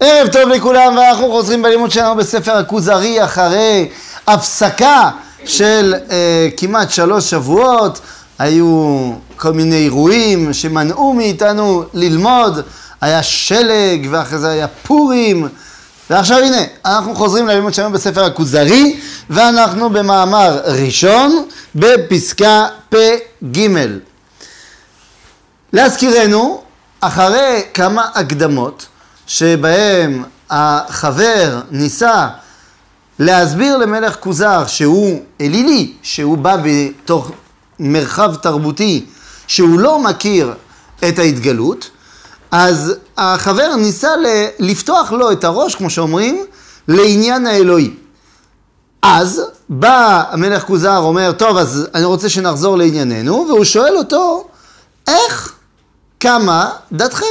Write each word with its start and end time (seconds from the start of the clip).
ערב 0.00 0.28
טוב 0.28 0.48
לכולם, 0.48 0.96
ואנחנו 0.96 1.30
חוזרים 1.30 1.62
בלימוד 1.62 1.90
שלנו 1.90 2.16
בספר 2.16 2.56
הכוזרי 2.56 3.24
אחרי 3.24 3.88
הפסקה 4.26 5.10
של 5.44 5.94
אה, 6.10 6.48
כמעט 6.56 6.90
שלוש 6.90 7.30
שבועות. 7.30 8.00
היו 8.38 9.12
כל 9.36 9.52
מיני 9.52 9.76
אירועים 9.76 10.52
שמנעו 10.52 11.12
מאיתנו 11.12 11.84
ללמוד, 11.94 12.60
היה 13.00 13.22
שלג 13.22 14.08
ואחרי 14.10 14.38
זה 14.38 14.50
היה 14.50 14.68
פורים. 14.68 15.48
ועכשיו 16.10 16.38
הנה, 16.38 16.62
אנחנו 16.84 17.14
חוזרים 17.14 17.48
ללימוד 17.48 17.74
שלנו 17.74 17.92
בספר 17.92 18.24
הכוזרי, 18.24 19.00
ואנחנו 19.30 19.90
במאמר 19.90 20.60
ראשון 20.64 21.44
בפסקה 21.74 22.66
פ"ג. 22.88 23.68
להזכירנו, 25.72 26.60
אחרי 27.00 27.62
כמה 27.74 28.06
הקדמות, 28.14 28.86
שבהם 29.28 30.24
החבר 30.50 31.60
ניסה 31.70 32.28
להסביר 33.18 33.76
למלך 33.76 34.16
כוזר 34.20 34.66
שהוא 34.66 35.22
אלילי, 35.40 35.92
שהוא 36.02 36.38
בא 36.38 36.56
בתוך 36.64 37.30
מרחב 37.78 38.34
תרבותי 38.34 39.06
שהוא 39.46 39.80
לא 39.80 40.02
מכיר 40.02 40.54
את 41.08 41.18
ההתגלות, 41.18 41.90
אז 42.50 42.94
החבר 43.16 43.76
ניסה 43.76 44.08
לפתוח 44.58 45.12
לו 45.12 45.32
את 45.32 45.44
הראש, 45.44 45.74
כמו 45.74 45.90
שאומרים, 45.90 46.44
לעניין 46.88 47.46
האלוהי. 47.46 47.90
אז 49.02 49.42
בא 49.68 50.22
המלך 50.30 50.62
כוזר, 50.62 50.98
אומר, 50.98 51.32
טוב, 51.32 51.56
אז 51.56 51.88
אני 51.94 52.04
רוצה 52.04 52.28
שנחזור 52.28 52.78
לענייננו, 52.78 53.46
והוא 53.48 53.64
שואל 53.64 53.96
אותו, 53.96 54.48
איך, 55.08 55.52
כמה 56.20 56.70
דתכם? 56.92 57.26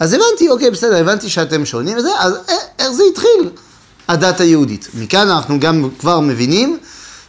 אז 0.00 0.12
הבנתי, 0.12 0.48
אוקיי, 0.48 0.70
בסדר, 0.70 0.96
הבנתי 0.96 1.28
שאתם 1.28 1.64
שונים 1.64 1.98
וזה, 1.98 2.10
אז 2.18 2.34
איך 2.78 2.90
זה 2.90 3.02
התחיל, 3.12 3.50
הדת 4.08 4.40
היהודית? 4.40 4.88
מכאן 4.94 5.28
אנחנו 5.28 5.60
גם 5.60 5.88
כבר 5.98 6.20
מבינים 6.20 6.78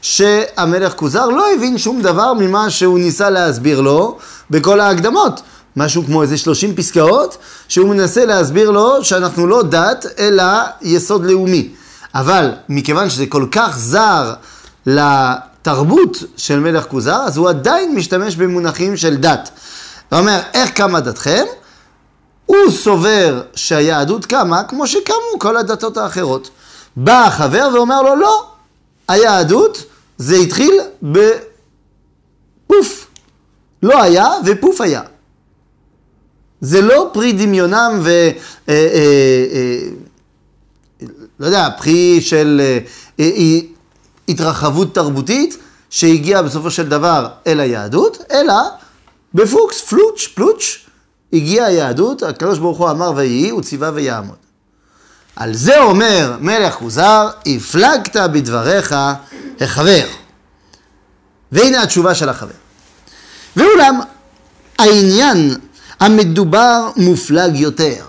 שהמלך 0.02 0.94
כוזר 0.94 1.26
לא 1.26 1.54
הבין 1.54 1.78
שום 1.78 2.02
דבר 2.02 2.34
ממה 2.34 2.70
שהוא 2.70 3.00
ניסה 3.00 3.30
להסביר 3.30 3.82
לו 3.82 4.18
בכל 4.50 4.80
ההקדמות. 4.80 5.42
משהו 5.76 6.06
כמו 6.06 6.22
איזה 6.22 6.38
30 6.38 6.76
פסקאות, 6.76 7.38
שהוא 7.68 7.90
מנסה 7.90 8.26
להסביר 8.26 8.72
לו 8.72 9.04
שאנחנו 9.04 9.48
לא 9.48 9.64
דת, 9.64 10.06
אלא 10.20 10.44
יסוד 10.82 11.26
לאומי. 11.26 11.70
אבל 12.16 12.52
מכיוון 12.70 13.10
שזה 13.10 13.26
כל 13.26 13.46
כך 13.52 13.78
זר 13.78 14.34
לתרבות 14.86 16.18
של 16.38 16.60
מלך 16.60 16.84
כוזר, 16.84 17.22
אז 17.26 17.38
הוא 17.38 17.50
עדיין 17.50 17.96
משתמש 17.96 18.36
במונחים 18.36 18.98
של 18.98 19.16
דת. 19.16 19.50
הוא 20.10 20.20
אומר, 20.20 20.40
איך 20.54 20.70
קמה 20.70 21.00
דתכם? 21.00 21.44
הוא 22.52 22.72
סובר 22.72 23.42
שהיהדות 23.56 24.26
קמה 24.26 24.64
כמו 24.64 24.88
שקמו 24.88 25.40
כל 25.40 25.58
הדתות 25.58 25.98
האחרות. 25.98 26.50
בא 26.96 27.26
החבר 27.26 27.70
ואומר 27.74 28.02
לו, 28.02 28.16
לא, 28.16 28.48
היהדות 29.08 29.84
זה 30.18 30.36
התחיל 30.36 30.74
בפוף. 31.02 33.08
לא 33.84 34.02
היה 34.02 34.28
ופוף 34.46 34.82
היה. 34.82 35.02
זה 36.62 36.82
לא 36.82 37.10
פרי 37.14 37.34
דמיונם 37.34 38.00
ו... 38.04 38.10
אה, 38.10 38.32
אה, 38.70 38.76
אה, 39.54 39.80
לא 41.40 41.46
יודע, 41.46 41.70
פרי 41.78 42.22
של 42.22 42.62
התרחבות 44.28 44.96
תרבותית 44.96 45.58
שהגיעה 45.90 46.42
בסופו 46.42 46.72
של 46.72 46.90
דבר 46.90 47.28
אל 47.48 47.60
היהדות, 47.60 48.18
אלא 48.32 48.54
בפוקס, 49.34 49.82
פלוץ', 49.82 50.28
פלוץ', 50.36 50.91
הגיעה 51.34 51.68
היהדות, 51.68 52.24
הקדוש 52.24 52.60
ברוך 52.60 52.78
הוא 52.78 52.90
אמר 52.90 53.12
ויהי, 53.16 53.50
הוא 53.50 53.62
ציווה 53.62 53.92
ויעמוד. 53.94 54.36
על 55.36 55.54
זה 55.54 55.82
אומר 55.82 56.36
מלך 56.40 56.74
כוזר, 56.74 57.30
הפלגת 57.46 58.16
בדבריך 58.16 58.96
החבר. 59.62 60.06
והנה 61.52 61.84
התשובה 61.84 62.16
של 62.16 62.30
החבר. 62.30 62.52
ואולם, 63.56 64.00
העניין 64.80 65.56
המדובר 66.00 66.90
מופלג 66.98 67.56
יותר. 67.56 68.06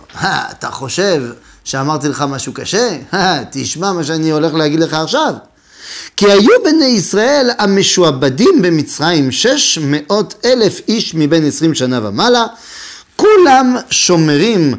אתה 0.50 0.70
חושב 0.70 1.22
שאמרתי 1.64 2.08
לך 2.08 2.24
משהו 2.28 2.52
קשה? 2.52 2.98
תשמע 3.50 3.92
מה 3.92 4.04
שאני 4.04 4.30
הולך 4.30 4.54
להגיד 4.54 4.80
לך 4.80 4.94
עכשיו. 4.94 5.34
כי 6.16 6.32
היו 6.32 6.50
בני 6.64 6.84
ישראל 6.84 7.50
המשועבדים 7.58 8.62
במצרים 8.62 9.32
שש 9.32 9.78
מאות 9.82 10.34
אלף 10.44 10.80
איש 10.88 11.14
מבין 11.14 11.46
עשרים 11.46 11.74
שנה 11.74 12.08
ומעלה, 12.08 12.46
כולם 13.22 13.76
שומרים 13.90 14.74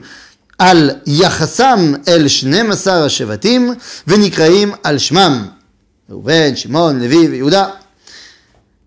על 0.59 0.91
יחסם 1.05 1.93
אל 2.07 2.27
שנים 2.27 2.71
עשר 2.71 3.03
השבטים 3.03 3.73
ונקראים 4.07 4.71
על 4.83 4.97
שמם. 4.97 5.47
ראובן, 6.09 6.55
שמעון, 6.55 6.99
לוי 6.99 7.27
ויהודה. 7.27 7.69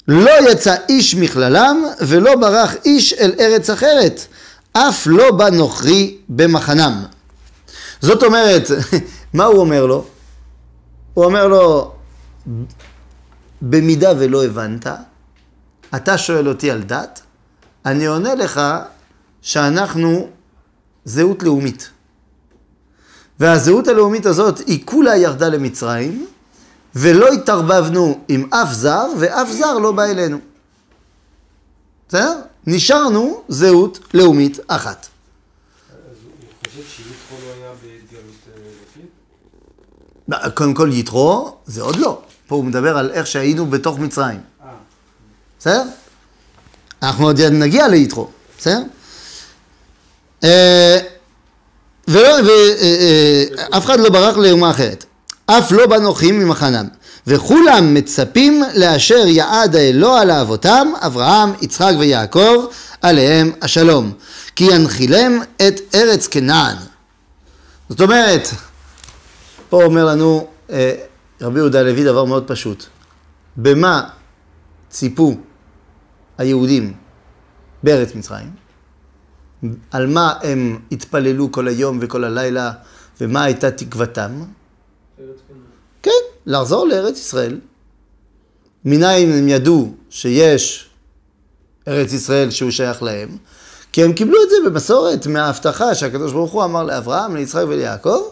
לא 0.08 0.50
יצא 0.50 0.76
איש 0.88 1.14
מכללם 1.14 1.84
ולא 2.00 2.36
ברח 2.36 2.74
איש 2.84 3.12
אל 3.12 3.34
ארץ 3.40 3.70
אחרת, 3.70 4.26
אף 4.72 5.06
לא 5.06 5.30
בא 5.30 5.50
נוכרי 5.50 6.16
במחנם. 6.28 7.04
זאת 8.00 8.22
אומרת, 8.22 8.70
מה 9.34 9.44
הוא 9.44 9.60
אומר 9.60 9.86
לו? 9.86 10.04
הוא 11.14 11.24
אומר 11.24 11.48
לו, 11.48 11.94
במידה 13.62 14.12
ולא 14.18 14.44
הבנת, 14.44 14.86
אתה 15.94 16.18
שואל 16.18 16.48
אותי 16.48 16.70
על 16.70 16.82
דת, 16.82 17.20
אני 17.86 18.06
עונה 18.06 18.34
לך 18.34 18.60
שאנחנו 19.46 20.28
זהות 21.04 21.42
לאומית. 21.42 21.90
והזהות 23.40 23.88
הלאומית 23.88 24.26
הזאת 24.26 24.58
היא 24.58 24.82
כולה 24.84 25.16
ירדה 25.16 25.48
למצרים, 25.48 26.26
ולא 26.94 27.28
התערבבנו 27.28 28.20
עם 28.28 28.52
אף 28.52 28.72
זר, 28.72 29.06
ואף 29.18 29.50
זר 29.50 29.78
לא 29.78 29.92
בא 29.92 30.04
אלינו. 30.04 30.38
בסדר? 32.08 32.40
נשארנו 32.66 33.42
זהות 33.48 33.98
לאומית 34.14 34.58
אחת. 34.66 35.06
לא 40.28 40.48
קודם 40.54 40.74
כל 40.74 40.90
יתרו 40.92 41.56
זה 41.66 41.82
עוד 41.82 41.96
לא. 41.96 42.22
פה 42.46 42.54
הוא 42.56 42.64
מדבר 42.64 42.98
על 42.98 43.10
איך 43.10 43.26
שהיינו 43.26 43.66
בתוך 43.66 43.98
מצרים. 43.98 44.40
בסדר? 45.58 45.82
אנחנו 47.02 47.24
עוד 47.24 47.40
נגיע 47.40 47.88
ליתרו, 47.88 48.28
בסדר? 48.58 48.82
אה, 50.44 50.98
ואף 52.08 52.48
אה, 52.48 53.44
אה, 53.72 53.78
אחד 53.78 54.00
לא 54.00 54.10
ברח 54.10 54.36
לאומה 54.36 54.70
אחרת. 54.70 55.04
אף 55.46 55.72
לא 55.72 55.86
בנוחים 55.86 56.38
ממחנם. 56.38 56.86
וכולם 57.26 57.94
מצפים 57.94 58.62
לאשר 58.74 59.26
יעד 59.26 59.76
האלוה 59.76 60.24
לאבותם, 60.24 60.88
אברהם, 61.00 61.52
יצחק 61.62 61.92
ויעקב, 61.98 62.66
עליהם 63.02 63.52
השלום. 63.62 64.12
כי 64.56 64.64
ינחילם 64.64 65.40
את 65.56 65.80
ארץ 65.94 66.26
כנען. 66.26 66.76
זאת 67.88 68.00
אומרת, 68.00 68.48
פה 69.68 69.84
אומר 69.84 70.04
לנו 70.04 70.46
רבי 71.40 71.58
יהודה 71.58 71.80
הלוי 71.80 72.04
דבר 72.04 72.24
מאוד 72.24 72.44
פשוט. 72.46 72.84
במה 73.56 74.02
ציפו 74.90 75.34
היהודים 76.38 76.94
בארץ 77.82 78.14
מצרים? 78.14 78.65
על 79.90 80.06
מה 80.06 80.34
הם 80.42 80.78
התפללו 80.92 81.52
כל 81.52 81.68
היום 81.68 81.98
וכל 82.00 82.24
הלילה, 82.24 82.72
ומה 83.20 83.44
הייתה 83.44 83.70
תקוותם? 83.70 84.42
כן, 86.02 86.10
לחזור 86.46 86.88
לארץ 86.88 87.18
ישראל. 87.18 87.60
מניין 88.84 89.32
הם 89.32 89.48
ידעו 89.48 89.94
שיש 90.10 90.90
ארץ 91.88 92.12
ישראל 92.12 92.50
שהוא 92.50 92.70
שייך 92.70 93.02
להם? 93.02 93.28
כי 93.92 94.04
הם 94.04 94.12
קיבלו 94.12 94.42
את 94.42 94.50
זה 94.50 94.56
במסורת 94.70 95.26
מההבטחה 95.26 95.94
שהקדוש 95.94 96.32
ברוך 96.32 96.52
הוא 96.52 96.64
אמר 96.64 96.82
לאברהם, 96.82 97.36
ליצחק 97.36 97.64
וליעקב, 97.68 98.22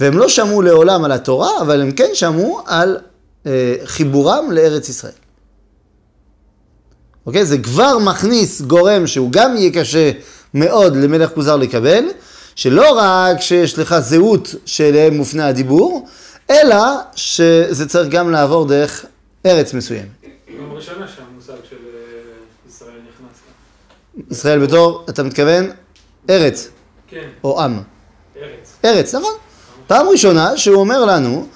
והם 0.00 0.18
לא 0.18 0.28
שמעו 0.28 0.62
לעולם 0.62 1.04
על 1.04 1.12
התורה, 1.12 1.60
אבל 1.60 1.80
הם 1.80 1.92
כן 1.92 2.10
שמעו 2.14 2.60
על 2.66 2.98
אה, 3.46 3.76
חיבורם 3.84 4.52
לארץ 4.52 4.88
ישראל. 4.88 5.12
אוקיי? 7.26 7.46
זה 7.46 7.58
כבר 7.58 7.98
מכניס 7.98 8.60
גורם 8.60 9.06
שהוא 9.06 9.32
גם 9.32 9.56
יהיה 9.56 9.70
קשה 9.72 10.10
מאוד 10.54 10.96
למלך 10.96 11.30
כוזר 11.34 11.56
לקבל, 11.56 12.04
שלא 12.54 12.92
רק 12.96 13.40
שיש 13.40 13.78
לך 13.78 13.98
זהות 13.98 14.54
שאליהם 14.66 15.16
מופנה 15.16 15.48
הדיבור, 15.48 16.08
אלא 16.50 16.84
שזה 17.16 17.88
צריך 17.88 18.08
גם 18.08 18.30
לעבור 18.30 18.66
דרך 18.66 19.04
ארץ 19.46 19.74
מסוימת. 19.74 20.06
פעם 20.22 20.72
ראשונה 20.72 21.06
שהמושג 21.08 21.64
של 21.70 21.76
אה, 21.76 22.00
ישראל 22.68 22.92
נכנס. 22.92 24.30
ישראל 24.30 24.66
בתור, 24.66 25.04
אתה 25.08 25.22
מתכוון, 25.22 25.70
ארץ. 26.30 26.68
כן. 27.08 27.28
או 27.44 27.62
עם. 27.62 27.82
ארץ. 28.36 28.72
ארץ, 28.84 29.14
נכון. 29.14 29.32
פעם 29.86 30.08
ראשונה 30.08 30.56
שהוא 30.56 30.76
אומר 30.76 31.04
לנו, 31.04 31.46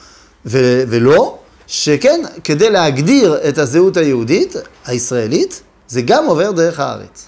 ו- 0.46 0.82
ולא, 0.88 1.38
שכן, 1.66 2.20
כדי 2.44 2.70
להגדיר 2.70 3.48
את 3.48 3.58
הזהות 3.58 3.96
היהודית, 3.96 4.54
הישראלית, 4.86 5.62
זה 5.88 6.02
גם 6.02 6.26
עובר 6.26 6.50
דרך 6.50 6.80
הארץ. 6.80 7.26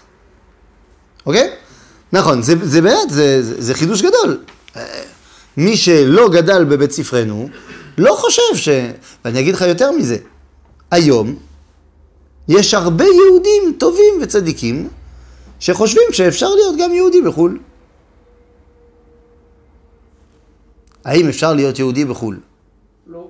אוקיי? 1.26 1.50
נכון, 2.12 2.42
זה, 2.42 2.54
זה 2.62 2.80
באמת, 2.80 3.10
זה, 3.10 3.42
זה, 3.42 3.62
זה 3.62 3.74
חידוש 3.74 4.02
גדול. 4.02 4.44
אה, 4.76 5.02
מי 5.56 5.76
שלא 5.76 6.28
גדל 6.28 6.64
בבית 6.64 6.92
ספרנו, 6.92 7.48
לא 7.98 8.16
חושב 8.18 8.42
ש... 8.54 8.68
ואני 9.24 9.40
אגיד 9.40 9.54
לך 9.54 9.60
יותר 9.60 9.92
מזה, 9.92 10.16
היום 10.90 11.36
יש 12.48 12.74
הרבה 12.74 13.04
יהודים 13.04 13.76
טובים 13.78 14.14
וצדיקים 14.22 14.88
שחושבים 15.60 16.02
שאפשר 16.12 16.48
להיות 16.54 16.74
גם 16.78 16.94
יהודי 16.94 17.22
בחו"ל. 17.22 17.58
האם 21.04 21.28
אפשר 21.28 21.52
להיות 21.52 21.78
יהודי 21.78 22.04
בחו"ל? 22.04 22.40
לא. 23.06 23.28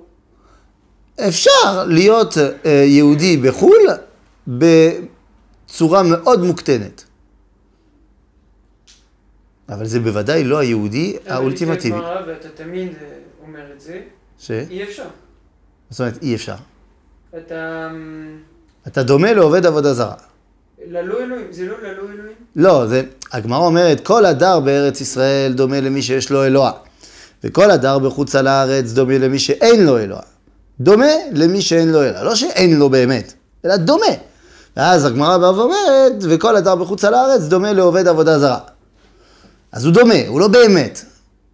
אפשר 1.27 1.83
להיות 1.87 2.37
אה, 2.37 2.71
יהודי 2.71 3.37
בחו"ל 3.37 3.87
בצורה 4.47 6.03
מאוד 6.03 6.43
מוקטנת. 6.43 7.06
אבל 9.69 9.85
זה 9.85 9.99
בוודאי 9.99 10.43
לא 10.43 10.57
היהודי 10.57 11.17
האולטימטיבי. 11.27 11.95
אבל 11.95 12.03
לפני 12.03 12.15
גמרא, 12.15 12.27
ואתה 12.27 12.47
תמיד 12.63 12.93
אומר 13.47 13.63
את 13.75 13.81
זה, 13.81 14.01
ש? 14.39 14.51
אי 14.51 14.83
אפשר. 14.83 15.03
זאת 15.89 15.99
אומרת, 15.99 16.21
אי 16.21 16.35
אפשר. 16.35 16.55
אתה... 17.37 17.87
אמ, 17.91 18.37
אתה 18.87 19.03
דומה 19.03 19.33
לעובד 19.33 19.65
עבודה 19.65 19.93
זרה. 19.93 20.15
ללא 20.87 21.19
אלוהים, 21.19 21.47
זה 21.51 21.65
לא 21.65 21.75
ללא 21.81 22.03
אלוהים? 22.13 22.35
לא, 22.55 22.87
זה, 22.87 23.03
הגמרא 23.31 23.65
אומרת, 23.65 24.05
כל 24.05 24.25
הדר 24.25 24.59
בארץ 24.59 25.01
ישראל 25.01 25.53
דומה 25.53 25.81
למי 25.81 26.01
שיש 26.01 26.29
לו 26.29 26.45
אלוה, 26.45 26.71
וכל 27.43 27.71
הדר 27.71 27.99
בחוץ 27.99 28.35
על 28.35 28.47
הארץ 28.47 28.91
דומה 28.91 29.17
למי 29.17 29.39
שאין 29.39 29.85
לו 29.85 29.97
אלוה. 29.97 30.21
דומה 30.79 31.11
למי 31.31 31.61
שאין 31.61 31.91
לו 31.91 32.03
אלוה, 32.03 32.23
לא 32.23 32.35
שאין 32.35 32.79
לו 32.79 32.89
באמת, 32.89 33.33
אלא 33.65 33.77
דומה. 33.77 34.05
ואז 34.77 35.05
הגמרא 35.05 35.37
באה 35.37 35.59
ואומרת, 35.59 36.13
וכל 36.19 36.55
הדר 36.55 36.75
בחוץ 36.75 37.05
על 37.05 37.13
הארץ 37.13 37.41
דומה 37.41 37.73
לעובד 37.73 38.07
עבודה 38.07 38.39
זרה. 38.39 38.59
אז 39.71 39.85
הוא 39.85 39.93
דומה, 39.93 40.27
הוא 40.27 40.39
לא 40.39 40.47
באמת. 40.47 41.05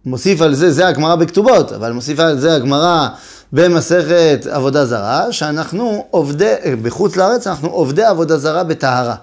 מוסיף 0.06 0.40
על 0.40 0.54
זה, 0.54 0.72
זה 0.72 0.86
הגמרא 0.88 1.14
בכתובות, 1.14 1.72
אבל 1.72 1.92
מוסיפה 1.92 2.26
על 2.26 2.38
זה 2.38 2.54
הגמרא 2.54 3.08
במסכת 3.52 4.46
עבודה 4.50 4.86
זרה, 4.86 5.32
שאנחנו 5.32 6.06
עובדי, 6.10 6.54
בחוץ 6.82 7.16
לארץ 7.16 7.46
אנחנו 7.46 7.68
עובדי 7.68 8.04
עבודה 8.04 8.38
זרה 8.38 8.64
בטהרה. 8.64 9.14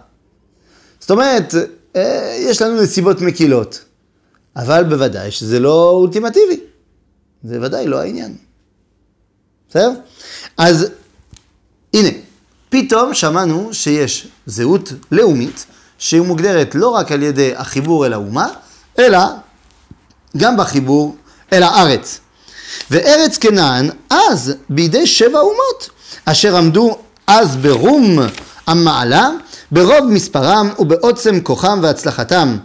זאת 0.99 1.11
אומרת, 1.11 1.55
אה, 1.95 2.37
יש 2.39 2.61
לנו 2.61 2.81
נסיבות 2.81 3.21
מקילות, 3.21 3.79
אבל 4.55 4.83
בוודאי 4.83 5.31
שזה 5.31 5.59
לא 5.59 5.89
אולטימטיבי. 5.89 6.59
זה 7.43 7.57
ודאי 7.61 7.87
לא 7.87 7.99
העניין. 7.99 8.35
בסדר? 9.69 9.91
אז 10.57 10.87
הנה, 11.93 12.09
פתאום 12.69 13.13
שמענו 13.13 13.73
שיש 13.73 14.27
זהות 14.45 14.93
לאומית, 15.11 15.65
שהיא 15.97 16.21
מוגדרת 16.21 16.75
לא 16.75 16.89
רק 16.89 17.11
על 17.11 17.23
ידי 17.23 17.55
החיבור 17.55 18.05
אל 18.05 18.13
האומה, 18.13 18.47
אלא 18.99 19.19
גם 20.37 20.57
בחיבור 20.57 21.15
אל 21.53 21.63
הארץ. 21.63 22.19
וארץ 22.91 23.37
כנען 23.37 23.89
אז 24.09 24.53
בידי 24.69 25.07
שבע 25.07 25.39
אומות, 25.39 25.89
אשר 26.25 26.57
עמדו 26.57 26.97
אז 27.27 27.55
ברום 27.55 28.19
המעלה, 28.67 29.29
ברוב 29.71 30.05
מספרם 30.09 30.69
ובעוצם 30.79 31.41
כוחם 31.41 31.79
והצלחתם, 31.83 32.57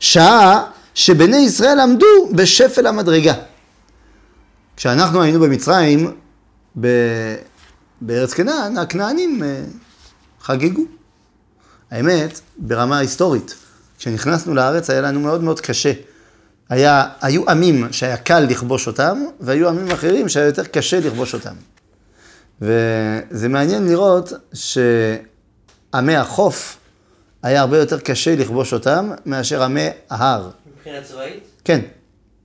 שעה 0.00 0.64
שבני 0.94 1.36
ישראל 1.36 1.80
עמדו 1.80 2.28
בשפל 2.32 2.86
המדרגה. 2.86 3.34
כשאנחנו 4.76 5.22
היינו 5.22 5.40
במצרים, 5.40 6.12
ב... 6.80 6.86
בארץ 8.00 8.34
כנען, 8.34 8.78
הכנענים 8.78 9.42
אה, 9.42 9.62
חגגו. 10.40 10.82
האמת, 11.90 12.40
ברמה 12.58 12.98
היסטורית, 12.98 13.54
כשנכנסנו 14.02 14.54
לארץ 14.54 14.90
היה 14.90 15.00
לנו 15.00 15.20
מאוד 15.20 15.42
מאוד 15.42 15.60
קשה. 15.60 15.92
היה, 16.68 17.04
היו 17.20 17.50
עמים 17.50 17.92
שהיה 17.92 18.16
קל 18.16 18.40
לכבוש 18.40 18.86
אותם, 18.86 19.24
והיו 19.40 19.68
עמים 19.68 19.90
אחרים 19.90 20.28
שהיה 20.28 20.46
יותר 20.46 20.64
קשה 20.64 21.00
לכבוש 21.00 21.34
אותם. 21.34 21.54
וזה 22.60 23.48
מעניין 23.48 23.88
לראות 23.88 24.32
שעמי 24.52 26.16
החוף 26.16 26.76
היה 27.42 27.60
הרבה 27.60 27.78
יותר 27.78 27.98
קשה 27.98 28.36
לכבוש 28.36 28.72
אותם 28.72 29.10
מאשר 29.26 29.62
עמי 29.62 29.88
ההר. 30.10 30.50
מבחינה 30.76 31.02
צבאית? 31.02 31.44
כן, 31.64 31.80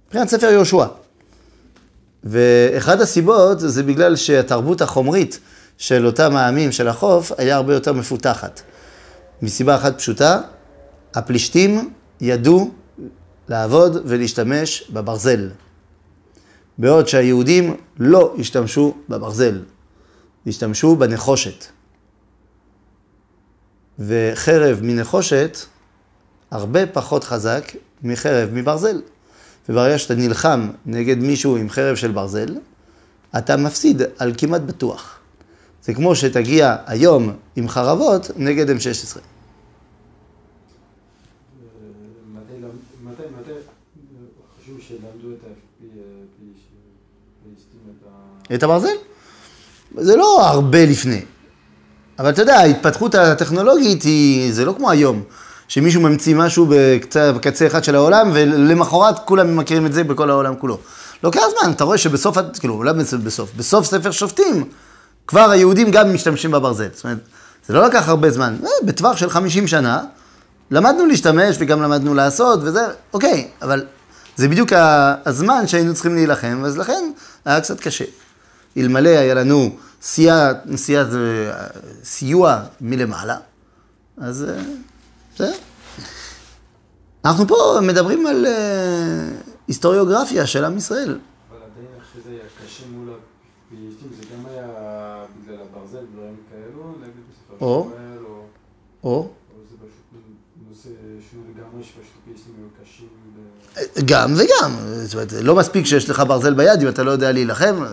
מבחינת 0.07 0.29
ספר 0.29 0.47
יהושע. 0.47 0.85
ואחד 2.23 3.01
הסיבות 3.01 3.59
זה 3.59 3.83
בגלל 3.83 4.15
שהתרבות 4.15 4.81
החומרית 4.81 5.39
של 5.77 6.05
אותם 6.05 6.35
העמים 6.35 6.71
של 6.71 6.87
החוף 6.87 7.31
היה 7.37 7.55
הרבה 7.55 7.73
יותר 7.73 7.93
מפותחת. 7.93 8.61
מסיבה 9.41 9.75
אחת 9.75 9.97
פשוטה, 9.97 10.39
הפלישתים 11.17 11.93
ידעו 12.21 12.71
לעבוד 13.49 13.97
ולהשתמש 14.05 14.91
בברזל. 14.93 15.49
בעוד 16.77 17.07
שהיהודים 17.07 17.75
לא 17.99 18.35
השתמשו 18.39 18.93
בברזל, 19.09 19.61
השתמשו 20.47 20.95
בנחושת. 20.95 21.65
וחרב 23.99 24.79
מנחושת 24.81 25.57
הרבה 26.51 26.87
פחות 26.87 27.23
חזק 27.23 27.71
מחרב 28.03 28.49
מברזל. 28.53 29.01
וברגע 29.69 29.97
שאתה 29.97 30.15
נלחם 30.15 30.69
נגד 30.85 31.17
מישהו 31.17 31.57
עם 31.57 31.69
חרב 31.69 31.95
של 31.95 32.11
ברזל, 32.11 32.57
אתה 33.37 33.57
מפסיד 33.57 34.01
על 34.17 34.33
כמעט 34.37 34.61
בטוח. 34.61 35.19
זה 35.83 35.93
כמו 35.93 36.15
שתגיע 36.15 36.75
היום 36.85 37.33
עם 37.55 37.69
חרבות 37.69 38.31
נגד 38.37 38.69
M16. 38.69 39.19
מתי, 42.33 42.53
מתי, 43.03 43.23
מתי 43.39 43.51
חשבו 44.61 44.81
שלמדו 44.81 45.33
את 45.33 45.39
הפליסטים, 45.43 45.77
את 48.53 48.63
הברזל? 48.63 48.95
זה 49.97 50.15
לא 50.15 50.47
הרבה 50.47 50.85
לפני. 50.85 51.21
אבל 52.19 52.29
אתה 52.29 52.41
יודע, 52.41 52.55
ההתפתחות 52.55 53.15
הטכנולוגית 53.15 54.03
היא, 54.03 54.53
זה 54.53 54.65
לא 54.65 54.73
כמו 54.77 54.91
היום, 54.91 55.23
שמישהו 55.67 56.01
ממציא 56.01 56.35
משהו 56.35 56.67
בקצה, 56.69 57.31
בקצה 57.31 57.67
אחד 57.67 57.83
של 57.83 57.95
העולם, 57.95 58.31
ולמחרת 58.33 59.19
כולם 59.25 59.57
מכירים 59.57 59.85
את 59.85 59.93
זה 59.93 60.03
בכל 60.03 60.29
העולם 60.29 60.55
כולו. 60.55 60.77
לוקח 61.23 61.41
זמן, 61.59 61.71
אתה 61.71 61.83
רואה 61.83 61.97
שבסוף, 61.97 62.37
כאילו, 62.59 62.73
אולי 62.73 62.93
בסוף, 63.23 63.49
בסוף 63.57 63.85
ספר 63.85 64.11
שופטים, 64.11 64.63
כבר 65.27 65.49
היהודים 65.49 65.91
גם 65.91 66.13
משתמשים 66.13 66.51
בברזל. 66.51 66.87
זאת 66.93 67.03
אומרת, 67.03 67.17
זה 67.67 67.73
לא 67.73 67.87
לקח 67.87 68.09
הרבה 68.09 68.31
זמן, 68.31 68.55
אה, 68.63 68.69
בטווח 68.83 69.17
של 69.17 69.29
50 69.29 69.67
שנה, 69.67 70.03
למדנו 70.71 71.05
להשתמש 71.05 71.55
וגם 71.59 71.81
למדנו 71.81 72.13
לעשות 72.13 72.59
וזה, 72.63 72.81
אוקיי, 73.13 73.47
אבל 73.61 73.85
זה 74.35 74.47
בדיוק 74.47 74.73
הזמן 75.25 75.67
שהיינו 75.67 75.93
צריכים 75.93 76.15
להילחם, 76.15 76.61
אז 76.65 76.77
לכן 76.77 77.11
היה 77.45 77.61
קצת 77.61 77.79
קשה. 77.79 78.05
אלמלא 78.77 79.09
היה 79.09 79.33
לנו 79.33 79.75
סיוע, 80.01 80.51
סיוע, 80.75 81.03
סיוע 82.03 82.61
מלמעלה, 82.81 83.37
אז 84.17 84.43
אה, 84.49 84.63
בסדר. 85.33 85.53
אנחנו 87.25 87.47
פה 87.47 87.79
מדברים 87.81 88.27
על 88.27 88.45
אה, 88.45 89.29
היסטוריוגרפיה 89.67 90.45
של 90.45 90.65
עם 90.65 90.77
ישראל. 90.77 91.19
אבל 91.49 91.57
עדיין 91.57 91.87
איך 91.97 92.05
שזה 92.13 92.29
היה 92.29 92.43
קשה 92.65 92.83
מול 92.91 93.09
הפליסטים, 93.09 94.09
זה 94.17 94.23
גם 94.35 94.45
היה 94.45 94.67
בגלל 95.43 95.57
הברזל 95.61 95.97
ודברים 95.97 96.35
כאלו, 96.49 96.95
נגד 97.01 97.11
בסופו 97.29 97.65
או. 97.65 97.89
או... 99.03 99.29
גם 104.05 104.33
וגם. 104.33 104.75
זאת 105.03 105.13
אומרת, 105.13 105.33
לא 105.33 105.55
מספיק 105.55 105.85
שיש 105.85 106.09
לך 106.09 106.23
ברזל 106.27 106.53
ביד, 106.53 106.81
אם 106.81 106.87
אתה 106.87 107.03
לא 107.03 107.11
יודע 107.11 107.31
להילחם, 107.31 107.83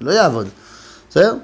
לא 0.00 0.10
יעבוד. 0.12 0.48
בסדר? 1.10 1.34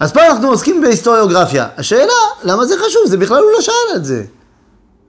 אז 0.00 0.12
פה 0.12 0.26
אנחנו 0.26 0.48
עוסקים 0.48 0.80
בהיסטוריוגרפיה. 0.80 1.68
השאלה, 1.76 2.12
למה 2.42 2.66
זה 2.66 2.74
חשוב? 2.76 3.02
זה 3.06 3.16
בכלל 3.16 3.42
הוא 3.42 3.52
לא 3.52 3.60
שאל 3.60 3.96
את 3.96 4.04
זה. 4.04 4.24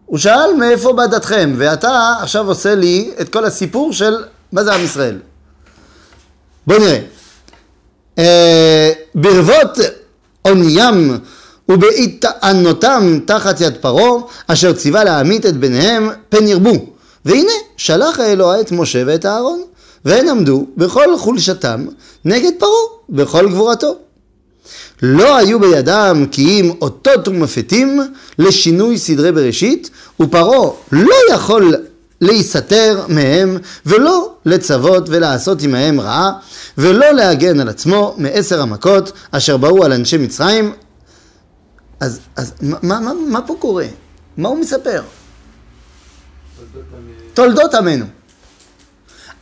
הוא 0.06 0.18
שאל 0.18 0.54
מאיפה 0.58 0.94
בא 0.94 1.06
דתכם, 1.06 1.54
ואתה 1.58 2.14
עכשיו 2.22 2.48
עושה 2.48 2.76
לי 2.76 3.12
את 3.22 3.30
כל 3.30 3.46
הסיפור 3.46 3.94
של 3.94 4.24
מה 4.52 4.64
זה 4.64 4.74
עם 4.74 4.84
ישראל. 4.84 5.20
בוא 6.68 6.78
נראה. 6.78 7.00
אה, 8.18 8.92
ברבות 9.16 9.78
אוניים 10.46 11.20
ובהיטענותם 11.70 13.20
תחת 13.26 13.62
יד 13.62 13.78
פרעה, 13.82 14.22
אשר 14.48 14.74
ציווה 14.74 15.04
להמית 15.04 15.46
את 15.46 15.58
בניהם 15.58 16.10
פן 16.30 16.48
ירבו. 16.48 16.86
והנה, 17.26 17.52
שלח 17.78 18.20
האלוה 18.20 18.62
את 18.62 18.72
משה 18.72 19.04
ואת 19.06 19.26
אהרון, 19.26 19.62
והן 20.06 20.30
עמדו 20.30 20.66
בכל 20.78 21.18
חולשתם 21.18 21.86
נגד 22.26 22.52
פרעה, 22.60 22.72
בכל 23.10 23.50
גבורתו. 23.50 23.96
לא 25.02 25.38
היו 25.38 25.60
בידם 25.60 26.26
כי 26.32 26.60
אם 26.60 26.72
אותות 26.82 27.28
ומפתים 27.28 28.02
לשינוי 28.40 28.98
סדרי 28.98 29.32
בראשית, 29.32 29.90
ופרעה 30.20 30.70
לא 30.92 31.16
יכול 31.34 31.76
להיסתר 32.22 33.06
מהם, 33.08 33.58
ולא 33.86 34.34
לצוות 34.46 35.10
ולעשות 35.10 35.62
עמהם 35.62 36.02
רעה, 36.02 36.32
ולא 36.78 37.12
להגן 37.12 37.60
על 37.60 37.70
עצמו 37.70 38.16
מעשר 38.18 38.62
המכות 38.62 39.12
אשר 39.32 39.58
באו 39.58 39.84
על 39.84 39.94
אנשי 39.94 40.18
מצרים. 40.18 40.74
אז, 42.00 42.20
אז 42.36 42.54
מה, 42.62 43.00
מה, 43.00 43.12
מה, 43.28 43.42
פה 43.42 43.56
קורה? 43.60 43.86
מה 44.38 44.50
הוא 44.50 44.58
מספר? 44.58 45.02
תולדות 47.34 47.74
עמנו. 47.74 48.06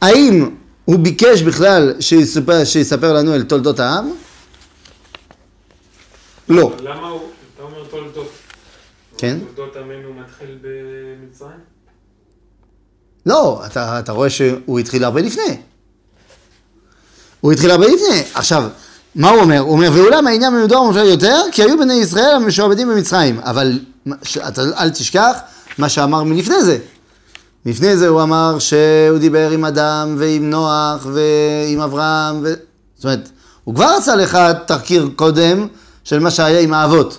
האם 0.02 0.50
הוא 0.86 1.00
ביקש 1.00 1.42
בכלל 1.42 1.94
שיספר, 2.00 2.64
שיספר 2.66 3.14
לנו 3.14 3.34
על 3.34 3.44
תולדות 3.44 3.80
העם? 3.80 4.12
לא. 6.50 6.72
אבל 6.76 6.88
למה 6.88 7.08
הוא, 7.08 7.22
אתה 7.56 7.64
אומר 7.64 7.84
תולדות? 7.90 8.30
כן. 9.18 9.38
תולדות 9.56 9.76
עמנו 9.76 10.14
מתחיל 10.14 10.58
במצרים? 10.62 11.52
לא, 13.26 13.62
אתה, 13.66 14.00
אתה 14.00 14.12
רואה 14.12 14.30
שהוא 14.30 14.80
התחיל 14.80 15.04
הרבה 15.04 15.22
לפני. 15.22 15.58
הוא 17.42 17.52
התחיל 17.52 17.72
הרבה 17.72 17.86
לפני. 17.88 18.24
עכשיו, 18.34 18.70
מה 19.16 19.30
הוא 19.30 19.42
אומר? 19.42 19.60
הוא 19.60 19.72
אומר, 19.72 19.90
ואולם 19.94 20.28
העניין 20.28 20.54
מיודע 20.54 20.80
ומופלא 20.80 21.02
יותר, 21.02 21.42
כי 21.52 21.64
היו 21.64 21.78
בני 21.80 21.94
ישראל 21.94 22.36
המשועבדים 22.36 22.90
במצרים. 22.90 23.40
אבל 23.40 23.80
מה- 24.06 24.16
ש- 24.24 24.38
אתה 24.38 24.62
אל 24.80 24.90
תשכח 24.90 25.38
מה 25.78 25.90
שאמר 25.90 26.24
מלפני 26.24 26.64
זה. 26.64 26.78
לפני 27.66 27.98
זה 27.98 28.08
הוא 28.08 28.22
אמר 28.22 28.60
שהוא 28.60 29.18
דיבר 29.18 29.50
עם 29.52 29.66
אדם 29.66 30.16
ועם 30.18 30.50
נוח 30.50 31.06
ועם 31.06 31.82
אברהם, 31.82 32.40
ו... 32.44 32.54
זאת 32.96 33.04
אומרת, 33.04 33.30
הוא 33.64 33.76
כבר 33.76 33.96
עשה 33.98 34.16
לך 34.16 34.38
תחקיר 34.66 35.10
קודם 35.16 35.68
של 36.04 36.20
מה 36.20 36.32
שהיה 36.32 36.60
עם 36.60 36.74
האבות. 36.74 37.18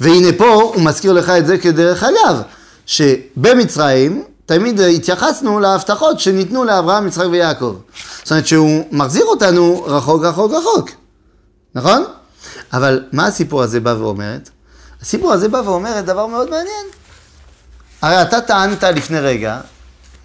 והנה 0.00 0.28
פה 0.38 0.52
הוא 0.52 0.82
מזכיר 0.82 1.12
לך 1.12 1.30
את 1.30 1.46
זה 1.46 1.58
כדרך 1.58 2.02
אגב, 2.02 2.42
שבמצרים 2.86 4.24
תמיד 4.46 4.80
התייחסנו 4.80 5.60
להבטחות 5.60 6.20
שניתנו 6.20 6.64
לאברהם, 6.64 7.06
יצחק 7.06 7.26
ויעקב. 7.30 7.76
זאת 8.22 8.30
אומרת 8.30 8.46
שהוא 8.46 8.84
מחזיר 8.92 9.24
אותנו 9.24 9.84
רחוק 9.86 10.24
רחוק 10.24 10.52
רחוק, 10.52 10.90
נכון? 11.74 12.04
אבל 12.72 13.04
מה 13.12 13.26
הסיפור 13.26 13.62
הזה 13.62 13.80
בא 13.80 13.94
ואומרת? 13.98 14.50
הסיפור 15.02 15.32
הזה 15.32 15.48
בא 15.48 15.62
ואומרת 15.64 16.04
דבר 16.04 16.26
מאוד 16.26 16.50
מעניין. 16.50 16.86
הרי 18.02 18.22
אתה 18.22 18.40
טענת 18.40 18.82
לפני 18.82 19.20
רגע 19.20 19.60